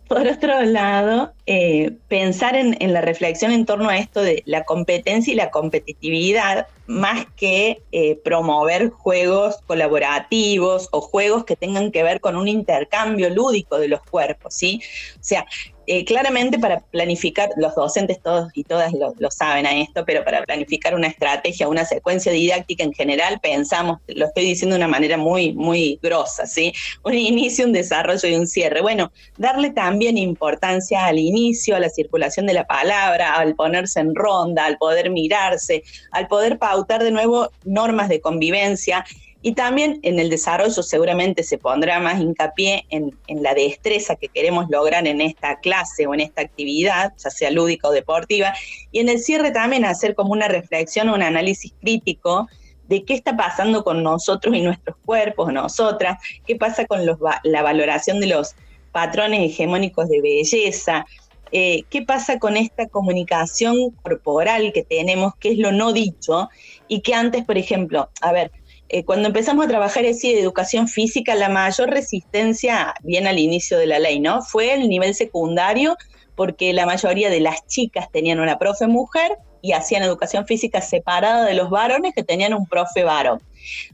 por 0.07 0.27
otro 0.27 0.61
lado, 0.63 1.33
eh, 1.45 1.91
pensar 2.07 2.55
en, 2.55 2.75
la 2.93 3.01
reflexión 3.01 3.51
en 3.51 3.65
torno 3.65 3.89
a 3.89 3.97
esto 3.97 4.21
de 4.21 4.43
la 4.45 4.63
competencia 4.63 5.33
y 5.33 5.35
la 5.35 5.49
competitividad, 5.49 6.67
más 6.87 7.25
que 7.35 7.81
eh, 7.91 8.15
promover 8.23 8.89
juegos 8.89 9.57
colaborativos 9.65 10.89
o 10.91 11.01
juegos 11.01 11.45
que 11.45 11.55
tengan 11.55 11.91
que 11.91 12.03
ver 12.03 12.21
con 12.21 12.35
un 12.35 12.47
intercambio 12.47 13.29
lúdico 13.29 13.79
de 13.79 13.87
los 13.87 14.01
cuerpos, 14.03 14.53
¿sí? 14.53 14.81
O 15.15 15.23
sea, 15.23 15.45
eh, 15.87 16.05
claramente 16.05 16.59
para 16.59 16.79
planificar, 16.79 17.49
los 17.57 17.75
docentes 17.75 18.21
todos 18.21 18.51
y 18.53 18.63
todas 18.63 18.91
lo, 18.93 19.31
saben 19.31 19.65
a 19.65 19.77
esto, 19.79 20.03
pero 20.05 20.23
para 20.23 20.43
planificar 20.43 20.95
una 20.95 21.07
estrategia, 21.07 21.67
una 21.67 21.85
secuencia 21.85 22.31
didáctica 22.31 22.83
en 22.83 22.93
general, 22.93 23.39
pensamos, 23.41 23.99
lo 24.07 24.25
estoy 24.25 24.45
diciendo 24.45 24.75
de 24.75 24.79
una 24.79 24.87
manera 24.87 25.17
muy, 25.17 25.53
muy 25.53 25.99
grosa, 26.01 26.45
¿sí? 26.45 26.73
Un 27.03 27.13
inicio, 27.13 27.65
un 27.65 27.73
desarrollo 27.73 28.27
y 28.27 28.35
un 28.35 28.47
cierre. 28.47 28.81
Bueno, 28.81 29.11
darle 29.37 29.71
también 29.71 30.17
importancia 30.17 31.05
al 31.05 31.19
inicio, 31.19 31.75
a 31.75 31.79
la 31.79 31.89
circulación 31.89 32.45
de 32.45 32.53
la 32.53 32.65
palabra, 32.65 33.35
al 33.35 33.55
ponerse 33.55 33.99
en 33.99 34.15
ronda, 34.15 34.65
al 34.65 34.77
poder 34.77 35.09
mirarse, 35.09 35.83
al 36.11 36.27
poder 36.27 36.57
pautar 36.57 37.03
de 37.03 37.11
nuevo 37.11 37.49
normas 37.63 38.09
de 38.09 38.21
convivencia 38.21 39.05
y 39.45 39.53
también 39.53 39.99
en 40.01 40.17
el 40.17 40.31
desarrollo 40.31 40.81
seguramente 40.81 41.43
se 41.43 41.59
pondrá 41.59 41.99
más 41.99 42.19
hincapié 42.19 42.87
en, 42.89 43.15
la 43.27 43.53
destreza 43.53 44.15
que 44.15 44.27
queremos 44.27 44.65
lograr 44.71 45.05
en 45.05 45.21
esta 45.21 45.59
clase 45.59 46.07
o 46.07 46.15
en 46.15 46.21
esta 46.21 46.41
actividad, 46.41 47.13
ya 47.15 47.29
sea 47.29 47.51
lúdica 47.51 47.87
o 47.87 47.91
deportiva. 47.91 48.55
Y 48.91 49.01
en 49.01 49.09
el 49.09 49.19
cierre 49.19 49.51
también 49.51 49.85
hacer 49.85 50.15
como 50.15 50.31
una 50.31 50.47
reflexión 50.47 51.09
o 51.09 51.13
un 51.13 51.21
análisis 51.21 51.75
crítico 51.79 52.47
de 52.87 53.05
qué 53.05 53.13
está 53.13 53.37
pasando 53.37 53.83
con 53.83 54.01
nosotros 54.01 54.55
y 54.55 54.61
nuestros 54.61 54.97
cuerpos, 55.05 55.53
nosotras, 55.53 56.17
qué 56.47 56.55
pasa 56.55 56.87
con 56.87 57.01
la 57.05 57.61
valoración 57.61 58.19
de 58.19 58.25
los 58.25 58.55
patrones 58.91 59.41
hegemónicos 59.41 60.09
de 60.09 60.21
belleza, 60.21 61.05
eh, 61.51 61.83
qué 61.91 62.01
pasa 62.01 62.39
con 62.39 62.57
esta 62.57 62.87
comunicación 62.87 63.91
corporal 64.01 64.73
que 64.73 64.81
tenemos, 64.81 65.35
qué 65.39 65.51
es 65.51 65.59
lo 65.59 65.71
no 65.71 65.93
dicho, 65.93 66.49
y 66.87 67.01
que 67.01 67.13
antes, 67.13 67.45
por 67.45 67.59
ejemplo, 67.59 68.09
a 68.21 68.31
ver, 68.31 68.51
eh, 68.89 69.03
cuando 69.03 69.27
empezamos 69.27 69.65
a 69.65 69.67
trabajar 69.67 70.05
así 70.05 70.33
de 70.33 70.41
educación 70.41 70.87
física, 70.87 71.33
la 71.35 71.49
mayor 71.49 71.89
resistencia, 71.89 72.93
bien 73.01 73.25
al 73.25 73.39
inicio 73.39 73.77
de 73.77 73.87
la 73.87 73.99
ley, 73.99 74.19
¿no? 74.19 74.41
Fue 74.43 74.73
el 74.73 74.87
nivel 74.89 75.15
secundario, 75.15 75.97
porque 76.35 76.73
la 76.73 76.85
mayoría 76.85 77.29
de 77.29 77.39
las 77.39 77.65
chicas 77.65 78.11
tenían 78.11 78.39
una 78.39 78.59
profe 78.59 78.87
mujer 78.87 79.37
y 79.61 79.71
hacían 79.71 80.03
educación 80.03 80.45
física 80.45 80.81
separada 80.81 81.45
de 81.45 81.55
los 81.55 81.71
varones 81.71 82.13
que 82.13 82.23
tenían 82.23 82.53
un 82.53 82.67
profe 82.67 83.03
varón. 83.03 83.41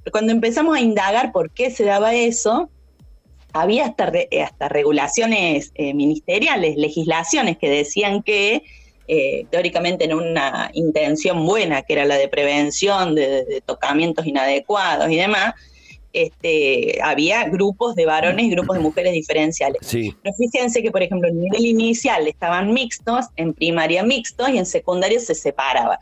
Pero 0.04 0.12
cuando 0.12 0.34
empezamos 0.34 0.76
a 0.76 0.82
indagar 0.82 1.32
por 1.32 1.52
qué 1.52 1.72
se 1.72 1.86
daba 1.86 2.14
eso, 2.14 2.70
había 3.54 3.86
hasta, 3.86 4.12
hasta 4.44 4.70
regulaciones 4.70 5.72
eh, 5.76 5.94
ministeriales, 5.94 6.76
legislaciones 6.76 7.58
que 7.58 7.70
decían 7.70 8.24
que 8.24 8.64
eh, 9.14 9.46
teóricamente 9.50 10.06
en 10.06 10.14
una 10.14 10.72
intención 10.74 11.46
buena, 11.46 11.82
que 11.82 11.92
era 11.92 12.06
la 12.06 12.16
de 12.16 12.30
prevención 12.30 13.14
de, 13.14 13.62
tocamientos 13.66 14.26
inadecuados 14.26 15.12
y 15.12 15.18
demás, 15.18 15.54
este, 16.14 16.98
había 17.04 17.44
grupos 17.50 17.96
de 17.96 18.06
varones 18.06 18.46
y 18.46 18.52
grupos 18.52 18.78
de 18.78 18.84
mujeres 18.84 19.12
diferenciales. 19.12 19.86
Sí. 19.86 20.16
Pero 20.24 20.34
fíjense 20.38 20.82
que, 20.82 20.92
por 20.92 21.04
ejemplo, 21.04 21.28
en 21.28 21.42
nivel 21.42 21.66
inicial 21.66 22.26
estaban 22.26 22.72
mixtos, 22.72 23.26
en 23.36 23.54
primaria 23.54 24.02
mixtos 24.02 24.48
y 24.48 24.58
en 24.58 24.66
secundario 24.66 25.20
se 25.20 25.36
separaba. 25.36 26.00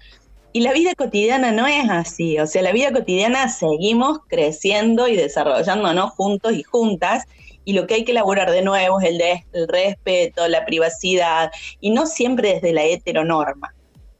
Y 0.53 0.61
la 0.61 0.71
vida 0.71 0.93
cotidiana 0.93 1.51
no 1.51 1.65
es 1.65 1.89
así, 1.89 2.37
o 2.37 2.45
sea, 2.45 2.61
la 2.61 2.71
vida 2.71 2.91
cotidiana 2.91 3.49
seguimos 3.49 4.19
creciendo 4.27 5.07
y 5.07 5.15
desarrollándonos 5.15 6.11
juntos 6.11 6.53
y 6.53 6.61
juntas, 6.61 7.25
y 7.65 7.73
lo 7.73 7.87
que 7.87 7.95
hay 7.95 8.05
que 8.05 8.11
elaborar 8.11 8.51
de 8.51 8.61
nuevo 8.61 8.99
es 8.99 9.09
el, 9.09 9.67
respeto, 9.67 10.47
la 10.47 10.65
privacidad, 10.65 11.51
y 11.79 11.91
no 11.91 12.05
siempre 12.05 12.55
desde 12.55 12.73
la 12.73 12.83
heteronorma. 12.83 13.73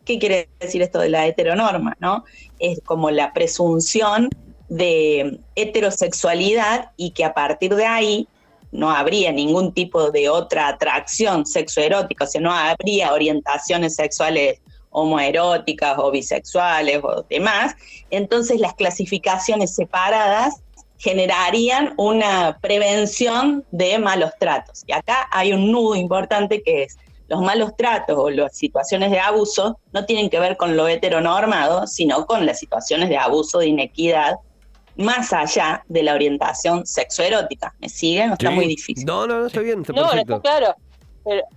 ¿Qué 0.05 0.19
quiere 0.19 0.49
decir 0.59 0.81
esto 0.81 0.99
de 0.99 1.09
la 1.09 1.25
heteronorma? 1.25 1.95
¿no? 1.99 2.25
Es 2.59 2.79
como 2.85 3.11
la 3.11 3.33
presunción 3.33 4.29
de 4.69 5.39
heterosexualidad 5.55 6.91
y 6.95 7.11
que 7.11 7.25
a 7.25 7.33
partir 7.33 7.75
de 7.75 7.85
ahí 7.85 8.27
no 8.71 8.91
habría 8.91 9.31
ningún 9.31 9.73
tipo 9.73 10.11
de 10.11 10.29
otra 10.29 10.67
atracción 10.67 11.45
sexoerótica, 11.45 12.25
o 12.25 12.27
sea, 12.27 12.41
no 12.41 12.53
habría 12.53 13.13
orientaciones 13.13 13.95
sexuales 13.95 14.61
homoeróticas 14.91 15.97
o 15.97 16.11
bisexuales 16.11 16.99
o 17.03 17.25
demás, 17.29 17.75
entonces 18.09 18.59
las 18.59 18.73
clasificaciones 18.73 19.75
separadas 19.75 20.61
generarían 20.99 21.93
una 21.97 22.59
prevención 22.61 23.65
de 23.71 23.97
malos 23.97 24.31
tratos. 24.39 24.83
Y 24.85 24.91
acá 24.91 25.27
hay 25.31 25.53
un 25.53 25.71
nudo 25.71 25.95
importante 25.95 26.61
que 26.61 26.83
es 26.83 26.97
los 27.29 27.41
malos 27.41 27.75
tratos 27.77 28.17
o 28.17 28.29
las 28.29 28.57
situaciones 28.57 29.11
de 29.11 29.19
abuso 29.19 29.79
no 29.93 30.05
tienen 30.05 30.29
que 30.29 30.39
ver 30.39 30.57
con 30.57 30.75
lo 30.75 30.87
heteronormado, 30.87 31.87
sino 31.87 32.25
con 32.25 32.45
las 32.45 32.59
situaciones 32.59 33.09
de 33.09 33.17
abuso, 33.17 33.59
de 33.59 33.67
inequidad, 33.67 34.35
más 34.97 35.31
allá 35.31 35.83
de 35.87 36.03
la 36.03 36.15
orientación 36.15 36.85
sexoerótica. 36.85 37.73
¿Me 37.79 37.87
siguen? 37.87 38.33
está 38.33 38.51
muy 38.51 38.67
difícil. 38.67 39.05
No, 39.05 39.27
no, 39.27 39.45
está 39.45 39.61
bien, 39.61 39.81
está 39.81 39.93
no, 39.93 40.09
perfecto. 40.09 40.35
está 40.37 40.41
claro. 40.41 40.75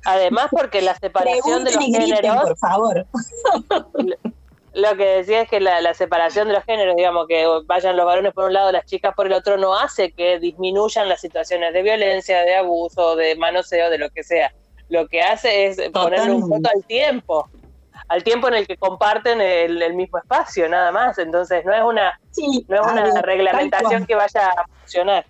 además, 0.05 0.49
porque 0.51 0.83
la 0.83 0.95
separación 0.95 1.65
de 1.65 1.73
los 1.73 1.85
géneros. 1.85 2.43
por 2.43 2.59
favor. 2.59 3.07
Lo 4.75 4.97
que 4.97 5.05
decía 5.05 5.43
es 5.43 5.51
que 5.51 5.61
la, 5.61 5.93
separación 5.93 6.49
de 6.49 6.55
los 6.55 6.65
géneros, 6.65 6.97
digamos, 6.97 7.27
que 7.27 7.47
vayan 7.67 7.97
los 7.97 8.07
varones 8.07 8.33
por 8.33 8.45
un 8.45 8.55
lado, 8.55 8.73
las 8.73 8.87
chicas 8.87 9.15
por 9.15 9.27
el 9.27 9.35
otro, 9.35 9.59
no 9.59 9.79
hace 9.79 10.13
que 10.13 10.39
disminuyan 10.39 11.09
las 11.09 11.21
situaciones 11.21 11.75
de 11.75 11.83
violencia, 11.83 12.41
de 12.43 12.55
abuso, 12.55 13.15
de 13.17 13.37
manoseo, 13.37 13.91
de 13.91 13.99
lo 13.99 14.09
que 14.11 14.23
sea. 14.23 14.53
Lo 14.89 15.09
que 15.09 15.21
hace 15.21 15.67
es 15.67 15.91
ponerle 15.91 16.33
un 16.33 16.49
foto 16.49 16.71
al 16.75 16.85
tiempo, 16.85 17.51
al 18.09 18.25
tiempo 18.25 18.49
en 18.49 18.55
el 18.55 18.67
que 18.67 18.77
comparten 18.79 19.41
el, 19.43 19.95
mismo 19.95 20.19
espacio, 20.19 20.69
nada 20.69 20.91
más. 20.91 21.19
Entonces 21.19 21.65
no 21.67 21.75
es 21.75 21.83
una, 21.83 22.19
no 22.69 22.77
es 22.77 22.93
una 22.93 23.23
reglamentación 23.23 24.07
que 24.07 24.15
vaya 24.15 24.49
a 24.49 24.67
funcionar. 24.81 25.27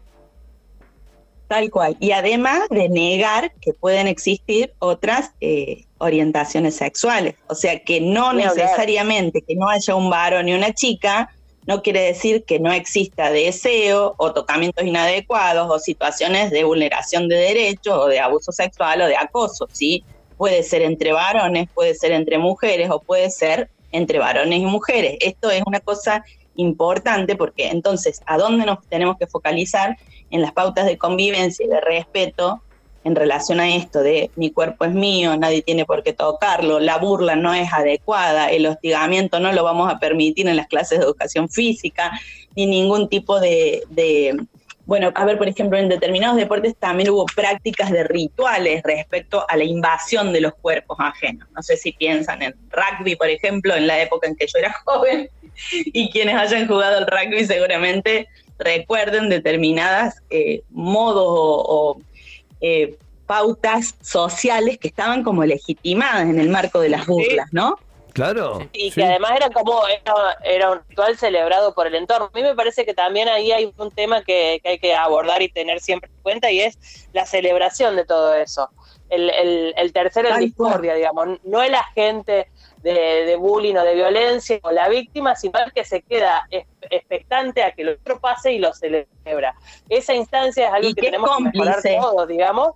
Tal 1.49 1.71
cual. 1.71 1.97
Y 2.01 2.13
además 2.13 2.69
de 2.71 2.89
negar 2.89 3.53
que 3.61 3.75
pueden 3.75 4.07
existir 4.07 4.73
otras 4.79 5.35
eh, 5.41 5.85
orientaciones 6.03 6.77
sexuales. 6.77 7.35
O 7.49 7.55
sea, 7.55 7.79
que 7.79 8.01
no 8.01 8.33
necesariamente 8.33 9.43
que 9.43 9.55
no 9.55 9.69
haya 9.69 9.95
un 9.95 10.11
varón 10.11 10.49
y 10.49 10.55
una 10.55 10.73
chica, 10.73 11.31
no 11.67 11.83
quiere 11.83 12.01
decir 12.01 12.45
que 12.45 12.59
no 12.59 12.73
exista 12.73 13.31
deseo 13.31 14.15
o 14.19 14.33
tocamientos 14.33 14.85
inadecuados 14.85 15.71
o 15.71 15.79
situaciones 15.79 16.51
de 16.51 16.65
vulneración 16.65 17.29
de 17.29 17.37
derechos 17.37 17.97
o 17.97 18.07
de 18.07 18.19
abuso 18.19 18.53
sexual 18.53 19.03
o 19.03 19.07
de 19.07 19.17
acoso, 19.17 19.69
¿sí? 19.73 20.05
Puede 20.37 20.63
ser 20.65 20.83
entre 20.83 21.13
varones, 21.13 21.69
puede 21.73 21.95
ser 21.95 22.13
entre 22.13 22.39
mujeres 22.39 22.91
o 22.91 23.01
puede 23.01 23.31
ser 23.31 23.69
entre 23.93 24.19
varones 24.19 24.59
y 24.59 24.67
mujeres. 24.67 25.17
Esto 25.21 25.51
es 25.51 25.63
una 25.65 25.81
cosa 25.81 26.25
importante 26.57 27.37
porque 27.37 27.69
entonces, 27.69 28.21
¿a 28.27 28.39
dónde 28.39 28.67
nos 28.67 28.85
tenemos 28.89 29.17
que 29.19 29.27
focalizar? 29.27 29.97
en 30.33 30.43
las 30.43 30.53
pautas 30.53 30.87
de 30.87 30.99
convivencia 30.99 31.65
y 31.65 31.69
de 31.69 31.81
respeto 31.81 32.61
en 33.05 33.17
relación 33.17 33.61
a 33.61 33.75
esto 33.75 34.03
de 34.03 34.31
mi 34.37 34.51
cuerpo 34.51 34.85
es 34.85 34.93
mío, 34.93 35.37
nadie 35.37 35.63
tiene 35.63 35.85
por 35.85 36.03
qué 36.03 36.13
tocarlo, 36.13 36.81
la 36.81 36.99
burla 36.99 37.37
no 37.37 37.53
es 37.53 37.73
adecuada, 37.73 38.51
el 38.51 38.67
hostigamiento 38.67 39.41
no 39.41 39.53
lo 39.53 39.65
vamos 39.65 39.93
a 39.93 39.99
permitir 39.99 40.47
en 40.49 40.57
las 40.57 40.69
clases 40.69 40.99
de 40.99 41.05
educación 41.05 41.49
física, 41.49 42.13
ni 42.55 42.67
ningún 42.67 43.09
tipo 43.09 43.41
de, 43.41 43.83
bueno, 44.85 45.13
a 45.15 45.25
ver, 45.25 45.39
por 45.39 45.49
ejemplo, 45.49 45.79
en 45.79 45.89
determinados 45.89 46.37
deportes 46.37 46.77
también 46.77 47.11
hubo 47.11 47.27
prácticas 47.27 47.91
de 47.91 48.05
rituales 48.05 48.83
respecto 48.83 49.45
a 49.49 49.57
la 49.57 49.65
invasión 49.65 50.33
de 50.33 50.41
los 50.41 50.55
cuerpos 50.55 50.99
ajenos. 51.01 51.49
No 51.55 51.63
sé 51.63 51.77
si 51.77 51.93
piensan 51.93 52.43
en 52.43 52.55
rugby, 52.71 53.17
por 53.17 53.29
ejemplo, 53.29 53.75
en 53.75 53.87
la 53.87 54.01
época 54.03 54.29
en 54.29 54.37
que 54.37 54.47
yo 54.47 54.59
era 54.59 54.75
joven, 54.85 55.29
y 55.71 56.11
quienes 56.11 56.35
hayan 56.35 56.67
jugado 56.67 56.99
el 56.99 57.07
rugby 57.07 57.45
seguramente 57.45 58.29
recuerden 58.59 59.29
determinadas 59.29 60.23
eh, 60.31 60.63
modos 60.71 61.27
o, 61.27 61.99
eh, 62.63 62.97
pautas 63.27 63.95
sociales 64.01 64.79
que 64.79 64.89
estaban 64.89 65.23
como 65.23 65.45
legitimadas 65.45 66.23
en 66.23 66.41
el 66.41 66.49
marco 66.49 66.81
de 66.81 66.89
las 66.89 67.07
burlas, 67.07 67.49
¿no? 67.53 67.79
Claro. 68.13 68.69
Y 68.73 68.91
que 68.91 69.05
además 69.05 69.33
era 69.37 69.51
como, 69.51 69.83
era, 70.45 70.71
un 70.71 70.81
ritual 70.89 71.17
celebrado 71.17 71.75
por 71.75 71.87
el 71.87 71.95
entorno. 71.95 72.31
A 72.33 72.37
mí 72.37 72.43
me 72.43 72.55
parece 72.55 72.85
que 72.85 72.95
también 72.95 73.29
ahí 73.29 73.53
hay 73.53 73.73
un 73.77 73.91
tema 73.91 74.23
que, 74.23 74.61
hay 74.65 74.79
que 74.79 74.95
abordar 74.95 75.41
y 75.43 75.49
tener 75.49 75.81
siempre 75.81 76.11
en 76.15 76.23
cuenta 76.23 76.51
y 76.51 76.61
es 76.61 76.79
la 77.13 77.25
celebración 77.25 77.97
de 77.97 78.05
todo 78.05 78.35
eso. 78.35 78.69
El, 79.09 79.31
el, 79.77 79.93
tercero 79.93 80.31
en 80.31 80.41
discordia, 80.41 80.95
digamos. 80.95 81.39
No 81.45 81.63
el 81.63 81.75
agente 81.75 82.49
de, 82.83 83.37
bullying 83.37 83.77
o 83.77 83.85
de 83.85 83.95
violencia 83.95 84.59
o 84.63 84.71
la 84.71 84.89
víctima, 84.89 85.37
sino 85.37 85.59
el 85.65 85.73
que 85.73 85.85
se 85.85 86.03
queda 86.03 86.47
expectante 86.91 87.63
a 87.63 87.73
que 87.73 87.85
lo 87.85 87.93
otro 87.93 88.21
pase 88.21 88.53
y 88.53 88.59
lo 88.59 88.73
celebra. 88.73 89.55
Esa 89.89 90.15
instancia 90.15 90.69
es 90.69 90.73
algo 90.73 90.95
que 90.95 91.03
tenemos 91.03 91.37
que 91.37 91.45
mejorar 91.45 91.83
todos, 91.83 92.29
digamos, 92.29 92.73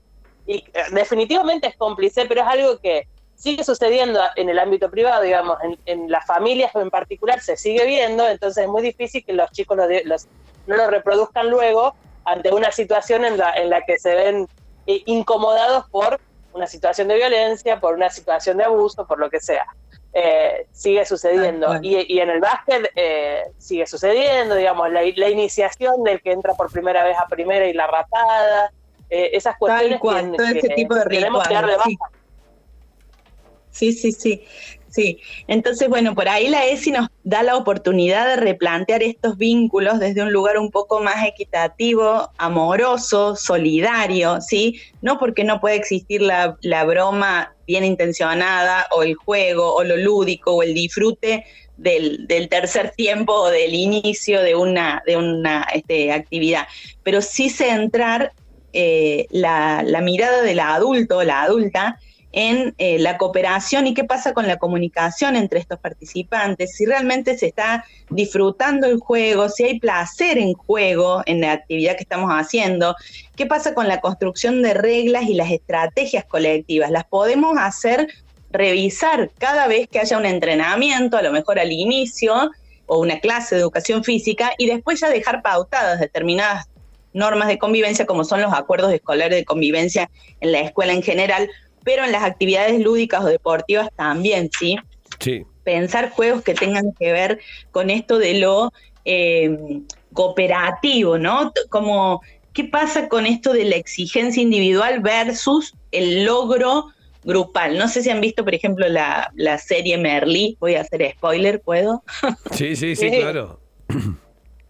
y 0.46 0.58
eh, 0.58 0.82
definitivamente 0.92 1.66
es 1.68 1.76
cómplice, 1.76 2.26
pero 2.26 2.42
es 2.42 2.46
algo 2.46 2.78
que 2.78 3.08
sigue 3.34 3.64
sucediendo 3.64 4.20
en 4.36 4.48
el 4.48 4.58
ámbito 4.58 4.90
privado, 4.90 5.22
digamos, 5.22 5.58
en, 5.84 6.10
las 6.10 6.25
familias 6.26 6.75
en 6.75 6.90
particular 6.90 7.40
se 7.40 7.56
sigue 7.56 7.84
viendo, 7.84 8.26
entonces 8.26 8.64
es 8.64 8.70
muy 8.70 8.82
difícil 8.82 9.25
que 9.25 9.32
los 9.32 9.50
chicos 9.50 9.76
no 9.76 10.76
lo 10.76 10.90
reproduzcan 10.90 11.50
luego 11.50 11.94
ante 12.25 12.52
una 12.52 12.72
situación 12.72 13.25
en 13.25 13.36
la, 13.36 13.52
en 13.54 13.70
la 13.70 13.84
que 13.84 13.98
se 13.98 14.14
ven 14.14 14.48
eh, 14.86 15.02
incomodados 15.06 15.88
por 15.90 16.18
una 16.54 16.66
situación 16.66 17.08
de 17.08 17.16
violencia, 17.16 17.78
por 17.78 17.94
una 17.94 18.08
situación 18.08 18.56
de 18.56 18.64
abuso, 18.64 19.06
por 19.06 19.18
lo 19.18 19.28
que 19.28 19.40
sea. 19.40 19.66
Eh, 20.12 20.66
sigue 20.72 21.04
sucediendo. 21.04 21.78
y, 21.82 22.18
en 22.18 22.30
el 22.30 22.40
básquet 22.40 22.90
eh, 22.96 23.44
sigue 23.58 23.86
sucediendo, 23.86 24.54
digamos, 24.54 24.90
la, 24.90 25.04
iniciación 25.04 26.02
del 26.04 26.22
que 26.22 26.32
entra 26.32 26.54
por 26.54 26.72
primera 26.72 27.04
vez 27.04 27.16
a 27.18 27.26
primera 27.26 27.66
y 27.66 27.75
la 27.75 27.86
rapada, 27.86 28.72
eh, 29.10 29.30
esas 29.34 29.56
cuestiones 29.58 30.00
que, 30.00 30.36
todo 30.36 30.46
ese 30.46 30.68
tipo 30.70 30.94
de 30.94 31.04
tenemos 31.04 31.46
que 31.46 31.54
Sí, 33.70 33.92
sí, 33.92 34.10
sí. 34.10 34.46
Sí, 34.96 35.20
entonces, 35.46 35.90
bueno, 35.90 36.14
por 36.14 36.26
ahí 36.26 36.48
la 36.48 36.64
ESI 36.64 36.92
nos 36.92 37.08
da 37.22 37.42
la 37.42 37.58
oportunidad 37.58 38.28
de 38.28 38.36
replantear 38.36 39.02
estos 39.02 39.36
vínculos 39.36 39.98
desde 39.98 40.22
un 40.22 40.32
lugar 40.32 40.56
un 40.56 40.70
poco 40.70 41.00
más 41.00 41.26
equitativo, 41.26 42.30
amoroso, 42.38 43.36
solidario, 43.36 44.40
¿sí? 44.40 44.80
No 45.02 45.18
porque 45.18 45.44
no 45.44 45.60
puede 45.60 45.76
existir 45.76 46.22
la, 46.22 46.56
broma 46.86 47.54
bien 47.66 47.84
intencionada 47.84 48.86
o 48.90 49.02
el 49.02 49.16
juego 49.16 49.74
o 49.74 49.84
lo 49.84 49.98
lúdico 49.98 50.54
o 50.54 50.62
el 50.62 50.72
disfrute 50.72 51.44
del, 51.76 52.26
tercer 52.48 52.92
tiempo 52.92 53.34
o 53.34 53.50
del 53.50 53.74
inicio 53.74 54.40
de 54.40 54.54
una, 54.54 55.02
de 55.06 55.18
una 55.18 55.66
este, 55.74 56.10
actividad, 56.10 56.68
pero 57.02 57.20
sí 57.20 57.50
centrar 57.50 58.32
eh, 58.72 59.26
la, 59.28 59.82
la 59.84 60.00
mirada 60.00 60.40
del 60.40 60.60
adulto 60.60 61.18
o 61.18 61.22
la 61.22 61.42
adulta 61.42 61.98
en 62.36 62.74
eh, 62.76 62.98
la 62.98 63.16
cooperación 63.16 63.86
y 63.86 63.94
qué 63.94 64.04
pasa 64.04 64.34
con 64.34 64.46
la 64.46 64.58
comunicación 64.58 65.36
entre 65.36 65.58
estos 65.58 65.78
participantes, 65.78 66.76
si 66.76 66.84
realmente 66.84 67.36
se 67.38 67.46
está 67.46 67.86
disfrutando 68.10 68.86
el 68.86 68.98
juego, 68.98 69.48
si 69.48 69.64
hay 69.64 69.80
placer 69.80 70.36
en 70.36 70.52
juego, 70.52 71.22
en 71.24 71.40
la 71.40 71.52
actividad 71.52 71.96
que 71.96 72.02
estamos 72.02 72.30
haciendo, 72.30 72.94
qué 73.36 73.46
pasa 73.46 73.72
con 73.72 73.88
la 73.88 74.02
construcción 74.02 74.62
de 74.62 74.74
reglas 74.74 75.24
y 75.24 75.34
las 75.34 75.50
estrategias 75.50 76.26
colectivas, 76.26 76.90
las 76.90 77.04
podemos 77.04 77.56
hacer 77.58 78.06
revisar 78.50 79.30
cada 79.38 79.66
vez 79.66 79.88
que 79.88 79.98
haya 79.98 80.18
un 80.18 80.26
entrenamiento, 80.26 81.16
a 81.16 81.22
lo 81.22 81.32
mejor 81.32 81.58
al 81.58 81.72
inicio, 81.72 82.50
o 82.84 82.98
una 83.00 83.18
clase 83.18 83.54
de 83.54 83.62
educación 83.62 84.04
física 84.04 84.52
y 84.58 84.66
después 84.66 85.00
ya 85.00 85.08
dejar 85.08 85.40
pautadas 85.40 86.00
determinadas 86.00 86.68
normas 87.16 87.48
de 87.48 87.58
convivencia 87.58 88.04
como 88.04 88.24
son 88.24 88.42
los 88.42 88.52
acuerdos 88.52 88.92
escolares 88.92 89.38
de 89.38 89.44
convivencia 89.44 90.10
en 90.40 90.52
la 90.52 90.60
escuela 90.60 90.92
en 90.92 91.02
general, 91.02 91.48
pero 91.86 92.04
en 92.04 92.10
las 92.10 92.24
actividades 92.24 92.80
lúdicas 92.80 93.22
o 93.22 93.28
deportivas 93.28 93.90
también, 93.94 94.50
¿sí? 94.58 94.76
Sí. 95.20 95.44
Pensar 95.62 96.10
juegos 96.10 96.42
que 96.42 96.52
tengan 96.52 96.92
que 96.98 97.12
ver 97.12 97.38
con 97.70 97.90
esto 97.90 98.18
de 98.18 98.40
lo 98.40 98.72
eh, 99.04 99.56
cooperativo, 100.12 101.16
¿no? 101.16 101.52
Como, 101.68 102.22
¿qué 102.52 102.64
pasa 102.64 103.08
con 103.08 103.24
esto 103.24 103.52
de 103.52 103.66
la 103.66 103.76
exigencia 103.76 104.42
individual 104.42 104.98
versus 104.98 105.74
el 105.92 106.24
logro 106.24 106.86
grupal? 107.22 107.78
No 107.78 107.86
sé 107.86 108.02
si 108.02 108.10
han 108.10 108.20
visto, 108.20 108.42
por 108.42 108.56
ejemplo, 108.56 108.88
la, 108.88 109.30
la 109.36 109.56
serie 109.56 109.96
Merlí, 109.96 110.56
voy 110.58 110.74
a 110.74 110.80
hacer 110.80 111.12
spoiler, 111.16 111.60
¿puedo? 111.60 112.02
Sí, 112.50 112.74
sí, 112.74 112.96
sí, 112.96 113.10
claro. 113.20 113.60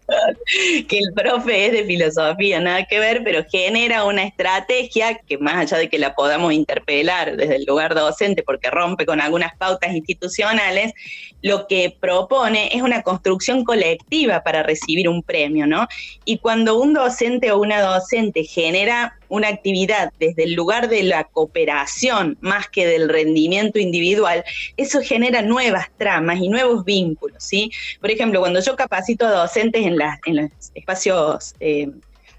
que 0.87 0.97
el 0.97 1.13
profe 1.13 1.67
es 1.67 1.71
de 1.73 1.85
filosofía, 1.85 2.59
nada 2.59 2.85
que 2.85 2.99
ver, 2.99 3.23
pero 3.23 3.43
genera 3.49 4.05
una 4.05 4.23
estrategia 4.23 5.17
que 5.17 5.37
más 5.37 5.55
allá 5.55 5.77
de 5.77 5.89
que 5.89 5.99
la 5.99 6.15
podamos 6.15 6.53
interpelar 6.53 7.35
desde 7.35 7.57
el 7.57 7.65
lugar 7.65 7.95
docente 7.95 8.43
porque 8.43 8.69
rompe 8.69 9.05
con 9.05 9.21
algunas 9.21 9.55
pautas 9.57 9.93
institucionales, 9.93 10.93
lo 11.41 11.67
que 11.67 11.95
propone 11.99 12.69
es 12.73 12.81
una 12.81 13.03
construcción 13.03 13.63
colectiva 13.63 14.43
para 14.43 14.63
recibir 14.63 15.09
un 15.09 15.23
premio, 15.23 15.67
¿no? 15.67 15.87
Y 16.25 16.39
cuando 16.39 16.79
un 16.79 16.93
docente 16.93 17.51
o 17.51 17.59
una 17.59 17.81
docente 17.81 18.43
genera 18.43 19.16
una 19.29 19.49
actividad 19.49 20.11
desde 20.19 20.43
el 20.43 20.53
lugar 20.53 20.89
de 20.89 21.03
la 21.03 21.23
cooperación 21.25 22.37
más 22.41 22.67
que 22.69 22.85
del 22.87 23.09
rendimiento 23.09 23.79
individual, 23.79 24.43
eso 24.77 25.01
genera 25.01 25.41
nuevas 25.41 25.87
tramas 25.97 26.39
y 26.39 26.49
nuevos 26.49 26.85
vínculos, 26.85 27.43
¿sí? 27.43 27.71
Por 27.99 28.11
ejemplo, 28.11 28.39
cuando 28.39 28.59
yo 28.59 28.75
capacito 28.75 29.25
a 29.25 29.31
docentes 29.31 29.85
en, 29.85 29.97
en 30.25 30.35
los 30.35 30.51
espacios 30.73 31.55
eh, 31.59 31.89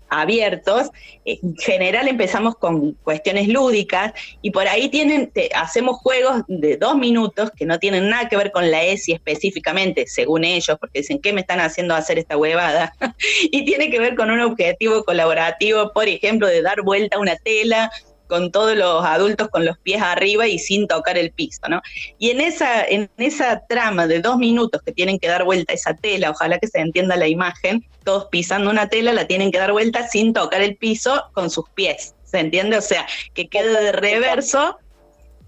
abiertos. 0.09 0.91
En 1.25 1.57
general 1.57 2.09
empezamos 2.09 2.57
con 2.57 2.93
cuestiones 2.93 3.49
lúdicas 3.49 4.13
y 4.43 4.51
por 4.51 4.67
ahí 4.69 4.89
tienen, 4.89 5.33
hacemos 5.55 5.99
juegos 5.99 6.43
de 6.49 6.77
dos 6.77 6.97
minutos 6.97 7.51
que 7.57 7.67
no 7.67 7.79
tienen 7.79 8.09
nada 8.09 8.29
que 8.29 8.37
ver 8.37 8.53
con 8.53 8.71
la 8.71 8.85
ESI 8.85 9.13
específicamente, 9.13 10.07
según 10.07 10.45
ellos, 10.45 10.77
porque 10.81 11.01
dicen, 11.01 11.21
¿qué 11.21 11.33
me 11.33 11.43
están 11.43 11.61
haciendo 11.61 11.95
hacer 11.95 12.19
esta 12.19 12.37
huevada? 12.37 12.95
y 13.43 13.65
tiene 13.65 13.91
que 13.91 13.99
ver 13.99 14.15
con 14.15 14.31
un 14.31 14.41
objetivo 14.41 15.05
colaborativo, 15.05 15.93
por 15.93 16.09
ejemplo, 16.09 16.47
de 16.47 16.63
dar 16.63 16.83
vuelta 16.83 17.17
a 17.17 17.21
una 17.21 17.37
tela 17.37 17.91
con 18.29 18.53
todos 18.53 18.77
los 18.77 19.05
adultos 19.05 19.49
con 19.49 19.65
los 19.65 19.79
pies 19.79 20.01
arriba 20.03 20.47
y 20.47 20.59
sin 20.59 20.87
tocar 20.87 21.19
el 21.19 21.33
piso, 21.33 21.63
¿no? 21.69 21.81
Y 22.19 22.31
en 22.31 22.41
esa, 22.41 22.85
en 22.85 23.11
esa 23.17 23.67
trama 23.69 24.07
de 24.07 24.21
dos 24.21 24.39
minutos 24.39 24.83
que 24.83 24.93
tienen 24.93 25.19
que 25.19 25.29
dar 25.29 25.45
vuelta 25.45 25.73
esa 25.73 25.95
tela, 25.95 26.31
ojalá 26.31 26.59
que 26.59 26.69
se 26.69 26.79
entienda 26.79 27.17
la 27.17 27.29
imagen, 27.29 27.85
todos 28.05 28.27
pisando 28.27 28.71
una 28.71 28.89
tela, 28.89 29.13
la 29.13 29.27
tienen 29.27 29.51
que 29.51 29.59
dar 29.59 29.73
vuelta 29.73 30.07
sin 30.07 30.33
tocar 30.33 30.63
el 30.63 30.77
piso 30.77 31.25
con 31.33 31.51
sus 31.51 31.69
pies, 31.71 32.15
¿se 32.25 32.39
entiende? 32.39 32.77
O 32.77 32.83
sea, 32.83 33.07
que 33.35 33.49
quede 33.49 33.83
de 33.83 33.93
reverso, 33.93 34.79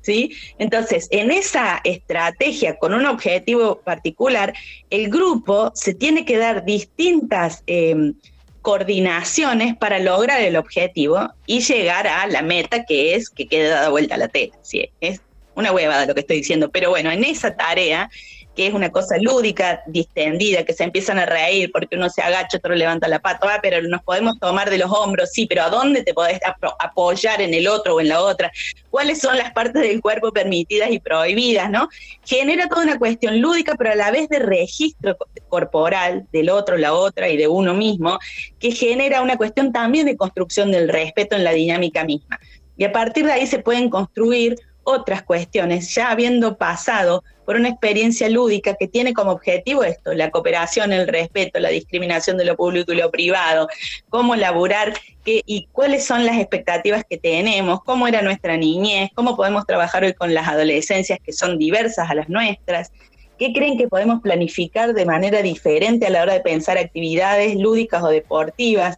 ¿sí? 0.01 0.35
Entonces, 0.59 1.09
en 1.11 1.31
esa 1.31 1.81
estrategia 1.85 2.79
con 2.79 2.95
un 2.95 3.07
objetivo 3.07 3.81
particular, 3.81 4.55
el 4.89 5.11
grupo 5.11 5.71
se 5.75 5.95
tiene 5.95 6.25
que 6.25 6.39
dar 6.39 6.65
distintas... 6.65 7.63
Eh, 7.67 8.15
coordinaciones 8.63 9.77
para 9.77 9.99
lograr 9.99 10.41
el 10.41 10.57
objetivo 10.57 11.33
y 11.47 11.61
llegar 11.61 12.07
a 12.07 12.27
la 12.27 12.43
meta 12.43 12.85
que 12.85 13.15
es 13.15 13.31
que 13.31 13.47
quede 13.47 13.69
dada 13.69 13.89
vuelta 13.89 14.17
la 14.17 14.29
tela. 14.29 14.55
Sí, 14.63 14.91
es 15.01 15.21
una 15.55 15.73
huevada 15.73 16.07
lo 16.07 16.15
que 16.15 16.21
estoy 16.21 16.37
diciendo, 16.39 16.71
pero 16.71 16.91
bueno, 16.91 17.11
en 17.11 17.25
esa 17.25 17.57
tarea 17.57 18.11
que 18.55 18.67
es 18.67 18.75
una 18.75 18.91
cosa 18.91 19.17
lúdica, 19.19 19.83
distendida, 19.87 20.65
que 20.65 20.73
se 20.73 20.85
empiezan 20.85 21.19
a 21.19 21.27
reír 21.27 21.71
porque 21.73 21.97
uno 21.97 22.11
se 22.11 22.23
agacha, 22.23 22.59
otro 22.59 22.75
levanta 22.75 23.09
la 23.09 23.21
pata, 23.21 23.59
pero 23.63 23.81
nos 23.83 24.03
podemos 24.03 24.39
tomar 24.39 24.71
de 24.71 24.79
los 24.79 24.91
hombros, 24.91 25.31
sí, 25.33 25.47
pero 25.47 25.63
¿a 25.63 25.71
dónde 25.71 26.03
te 26.03 26.13
podés 26.13 26.41
apoyar 26.79 27.41
en 27.41 27.55
el 27.55 27.69
otro 27.69 27.95
o 27.95 28.01
en 28.01 28.09
la 28.09 28.21
otra? 28.21 28.51
¿Cuáles 28.91 29.21
son 29.21 29.39
las 29.39 29.53
partes 29.53 29.83
del 29.83 30.01
cuerpo 30.01 30.33
permitidas 30.33 30.91
y 30.91 30.99
prohibidas, 30.99 31.71
no? 31.71 31.89
Genera 32.25 32.69
toda 32.69 32.83
una 32.83 32.99
cuestión 32.99 33.41
lúdica, 33.41 33.77
pero 33.77 33.93
a 33.93 33.95
la 33.95 34.11
vez 34.11 34.29
de 34.29 34.41
registro 34.41 35.17
corporal 35.49 36.27
del 36.33 36.51
otro, 36.51 36.77
la 36.77 36.93
otra 36.93 37.29
y 37.29 37.37
de 37.37 37.49
uno 37.49 37.75
mismo, 37.75 38.19
que 38.59 38.73
genera 38.73 39.23
una 39.23 39.37
cuestión 39.37 39.73
también 39.73 40.07
de 40.07 40.17
construcción 40.17 40.73
del 40.73 40.89
respeto 40.89 41.37
en 41.37 41.45
la 41.45 41.53
dinámica 41.53 42.05
misma. 42.05 42.39
Y 42.77 42.85
a 42.85 42.93
partir 42.93 43.27
de 43.27 43.33
ahí 43.33 43.47
se 43.47 43.59
pueden 43.59 43.91
construir 43.91 44.57
otras 44.83 45.23
cuestiones, 45.23 45.95
ya 45.95 46.11
habiendo 46.11 46.57
pasado 46.57 47.23
por 47.51 47.57
una 47.57 47.71
experiencia 47.71 48.29
lúdica 48.29 48.77
que 48.79 48.87
tiene 48.87 49.13
como 49.13 49.33
objetivo 49.33 49.83
esto, 49.83 50.15
la 50.15 50.31
cooperación, 50.31 50.93
el 50.93 51.09
respeto, 51.09 51.59
la 51.59 51.71
discriminación 51.71 52.37
de 52.37 52.45
lo 52.45 52.55
público 52.55 52.93
y 52.93 52.95
lo 52.95 53.11
privado, 53.11 53.67
cómo 54.09 54.37
laburar 54.37 54.95
qué, 55.25 55.43
y 55.45 55.67
cuáles 55.73 56.07
son 56.07 56.25
las 56.25 56.39
expectativas 56.39 57.03
que 57.11 57.19
tenemos, 57.19 57.83
cómo 57.83 58.07
era 58.07 58.23
nuestra 58.23 58.57
niñez, 58.57 59.11
cómo 59.17 59.37
podemos 59.37 59.67
trabajar 59.67 60.05
hoy 60.05 60.13
con 60.13 60.33
las 60.33 60.47
adolescencias 60.47 61.19
que 61.19 61.33
son 61.33 61.59
diversas 61.59 62.09
a 62.09 62.15
las 62.15 62.29
nuestras, 62.29 62.93
qué 63.37 63.53
creen 63.53 63.77
que 63.77 63.89
podemos 63.89 64.23
planificar 64.23 64.95
de 64.95 65.05
manera 65.05 65.43
diferente 65.43 66.07
a 66.07 66.11
la 66.11 66.23
hora 66.23 66.35
de 66.35 66.43
pensar 66.43 66.79
actividades 66.79 67.57
lúdicas 67.57 68.01
o 68.05 68.11
deportivas 68.11 68.97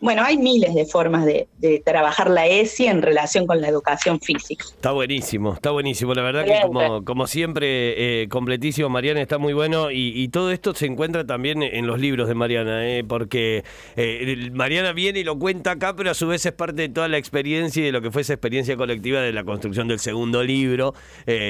bueno, 0.00 0.22
hay 0.24 0.38
miles 0.38 0.74
de 0.74 0.86
formas 0.86 1.26
de, 1.26 1.46
trabajar 1.84 2.30
la 2.30 2.46
ESI 2.46 2.86
en 2.86 3.02
relación 3.02 3.46
con 3.46 3.60
la 3.60 3.68
educación 3.68 4.18
física. 4.18 4.64
Está 4.64 4.92
buenísimo, 4.92 5.52
está 5.52 5.70
buenísimo. 5.72 6.14
La 6.14 6.22
verdad 6.22 6.44
que 6.44 6.58
como, 6.66 7.04
como 7.04 7.26
siempre, 7.26 8.22
eh, 8.22 8.28
completísimo, 8.28 8.88
Mariana, 8.88 9.20
está 9.20 9.36
muy 9.36 9.52
bueno. 9.52 9.90
Y, 9.90 10.28
todo 10.30 10.52
esto 10.52 10.74
se 10.74 10.86
encuentra 10.86 11.26
también 11.26 11.62
en 11.62 11.86
los 11.86 11.98
libros 11.98 12.28
de 12.28 12.34
Mariana, 12.34 12.88
eh, 12.88 13.04
porque 13.04 13.64
eh, 13.96 14.50
Mariana 14.52 14.92
viene 14.92 15.20
y 15.20 15.24
lo 15.24 15.38
cuenta 15.38 15.72
acá, 15.72 15.94
pero 15.96 16.10
a 16.10 16.14
su 16.14 16.28
vez 16.28 16.46
es 16.46 16.52
parte 16.52 16.82
de 16.82 16.88
toda 16.88 17.08
la 17.08 17.18
experiencia 17.18 17.82
y 17.82 17.86
de 17.86 17.92
lo 17.92 18.00
que 18.00 18.10
fue 18.10 18.22
esa 18.22 18.34
experiencia 18.34 18.76
colectiva 18.76 19.20
de 19.20 19.32
la 19.32 19.44
construcción 19.44 19.88
del 19.88 19.98
segundo 19.98 20.42
libro, 20.42 20.94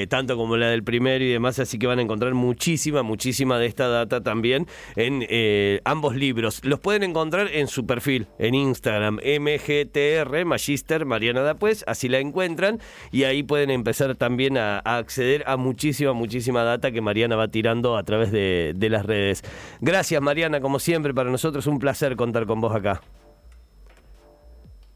tanto 0.09 0.35
como 0.35 0.57
la 0.57 0.69
del 0.69 0.83
primero 0.83 1.23
y 1.23 1.29
demás. 1.29 1.59
Así 1.59 1.77
que 1.77 1.87
van 1.87 1.99
a 1.99 2.01
encontrar 2.01 2.33
muchísima, 2.33 3.03
muchísima 3.03 3.59
de 3.59 3.67
esta 3.67 3.87
data 3.87 4.21
también 4.21 4.67
en 4.95 5.79
ambos 5.85 6.15
libros. 6.15 6.61
Los 6.63 6.79
pueden 6.79 7.03
encontrar 7.03 7.49
en 7.53 7.67
su 7.67 7.85
perfil 7.85 8.27
en 8.41 8.55
Instagram, 8.55 9.17
MGTR, 9.17 10.45
Magister 10.45 11.05
Mariana 11.05 11.41
Dapues, 11.41 11.85
así 11.87 12.09
la 12.09 12.19
encuentran 12.19 12.79
y 13.11 13.23
ahí 13.23 13.43
pueden 13.43 13.69
empezar 13.69 14.15
también 14.15 14.57
a, 14.57 14.79
acceder 14.79 15.43
a 15.45 15.57
muchísima, 15.57 16.13
muchísima 16.13 16.63
data 16.63 16.91
que 16.91 17.01
Mariana 17.01 17.35
va 17.35 17.47
tirando 17.47 17.95
a 17.95 18.03
través 18.03 18.31
de, 18.31 18.73
de 18.75 18.89
las 18.89 19.05
redes. 19.05 19.43
Gracias 19.79 20.21
Mariana, 20.21 20.59
como 20.59 20.79
siempre, 20.79 21.13
para 21.13 21.29
nosotros 21.29 21.67
un 21.67 21.79
placer 21.79 22.15
contar 22.15 22.45
con 22.45 22.59
vos 22.59 22.75
acá. 22.75 23.01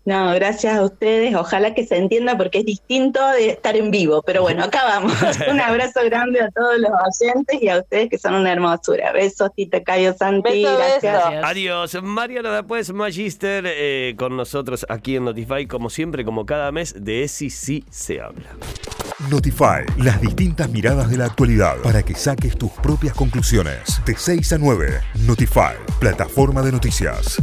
No, 0.06 0.32
gracias 0.36 0.78
a 0.78 0.84
ustedes. 0.84 1.36
Ojalá 1.36 1.74
que 1.74 1.86
se 1.86 1.98
entienda 1.98 2.38
porque 2.38 2.60
es 2.60 2.66
distinto 2.66 3.20
de 3.32 3.50
estar 3.50 3.76
en 3.76 3.90
vivo. 3.90 4.22
Pero 4.22 4.44
bueno, 4.44 4.64
acá 4.64 4.84
vamos. 4.84 5.14
Un 5.50 5.60
abrazo 5.60 6.02
grande 6.06 6.42
a 6.42 6.52
todos 6.52 6.78
los 6.78 6.92
oyentes 6.92 7.62
y 7.62 7.70
a 7.70 7.80
ustedes 7.80 8.10
que 8.10 8.20
son 8.20 8.36
una 8.36 8.52
hermosura. 8.52 9.12
Besos, 9.12 9.50
Tita 9.56 9.84
Cayo 9.84 10.14
Santi. 10.14 10.62
gracias. 10.64 11.44
Adiós. 11.44 11.98
Mariana 12.04 12.52
Después, 12.52 12.94
Magister, 12.94 13.66
eh, 13.68 14.14
con 14.18 14.38
nosotros 14.38 14.86
aquí 14.90 15.16
en 15.16 15.26
Notify, 15.26 15.66
como 15.66 15.90
siempre, 15.90 16.24
como 16.24 16.46
cada 16.46 16.72
mes, 16.72 16.94
de 16.98 17.24
ESI 17.24 17.50
sí 17.50 17.84
se 17.90 18.22
habla. 18.22 18.56
Notify, 19.30 19.86
las 19.98 20.22
distintas 20.22 20.70
miradas 20.70 21.10
de 21.10 21.18
la 21.18 21.26
actualidad 21.26 21.78
para 21.82 22.04
que 22.04 22.14
saques 22.16 22.58
tus 22.58 22.72
propias 22.72 23.14
conclusiones. 23.14 24.02
De 24.06 24.16
6 24.16 24.54
a 24.54 24.58
9, 24.58 25.02
Notify, 25.26 25.76
plataforma 26.00 26.62
de 26.62 26.72
noticias. 26.72 27.38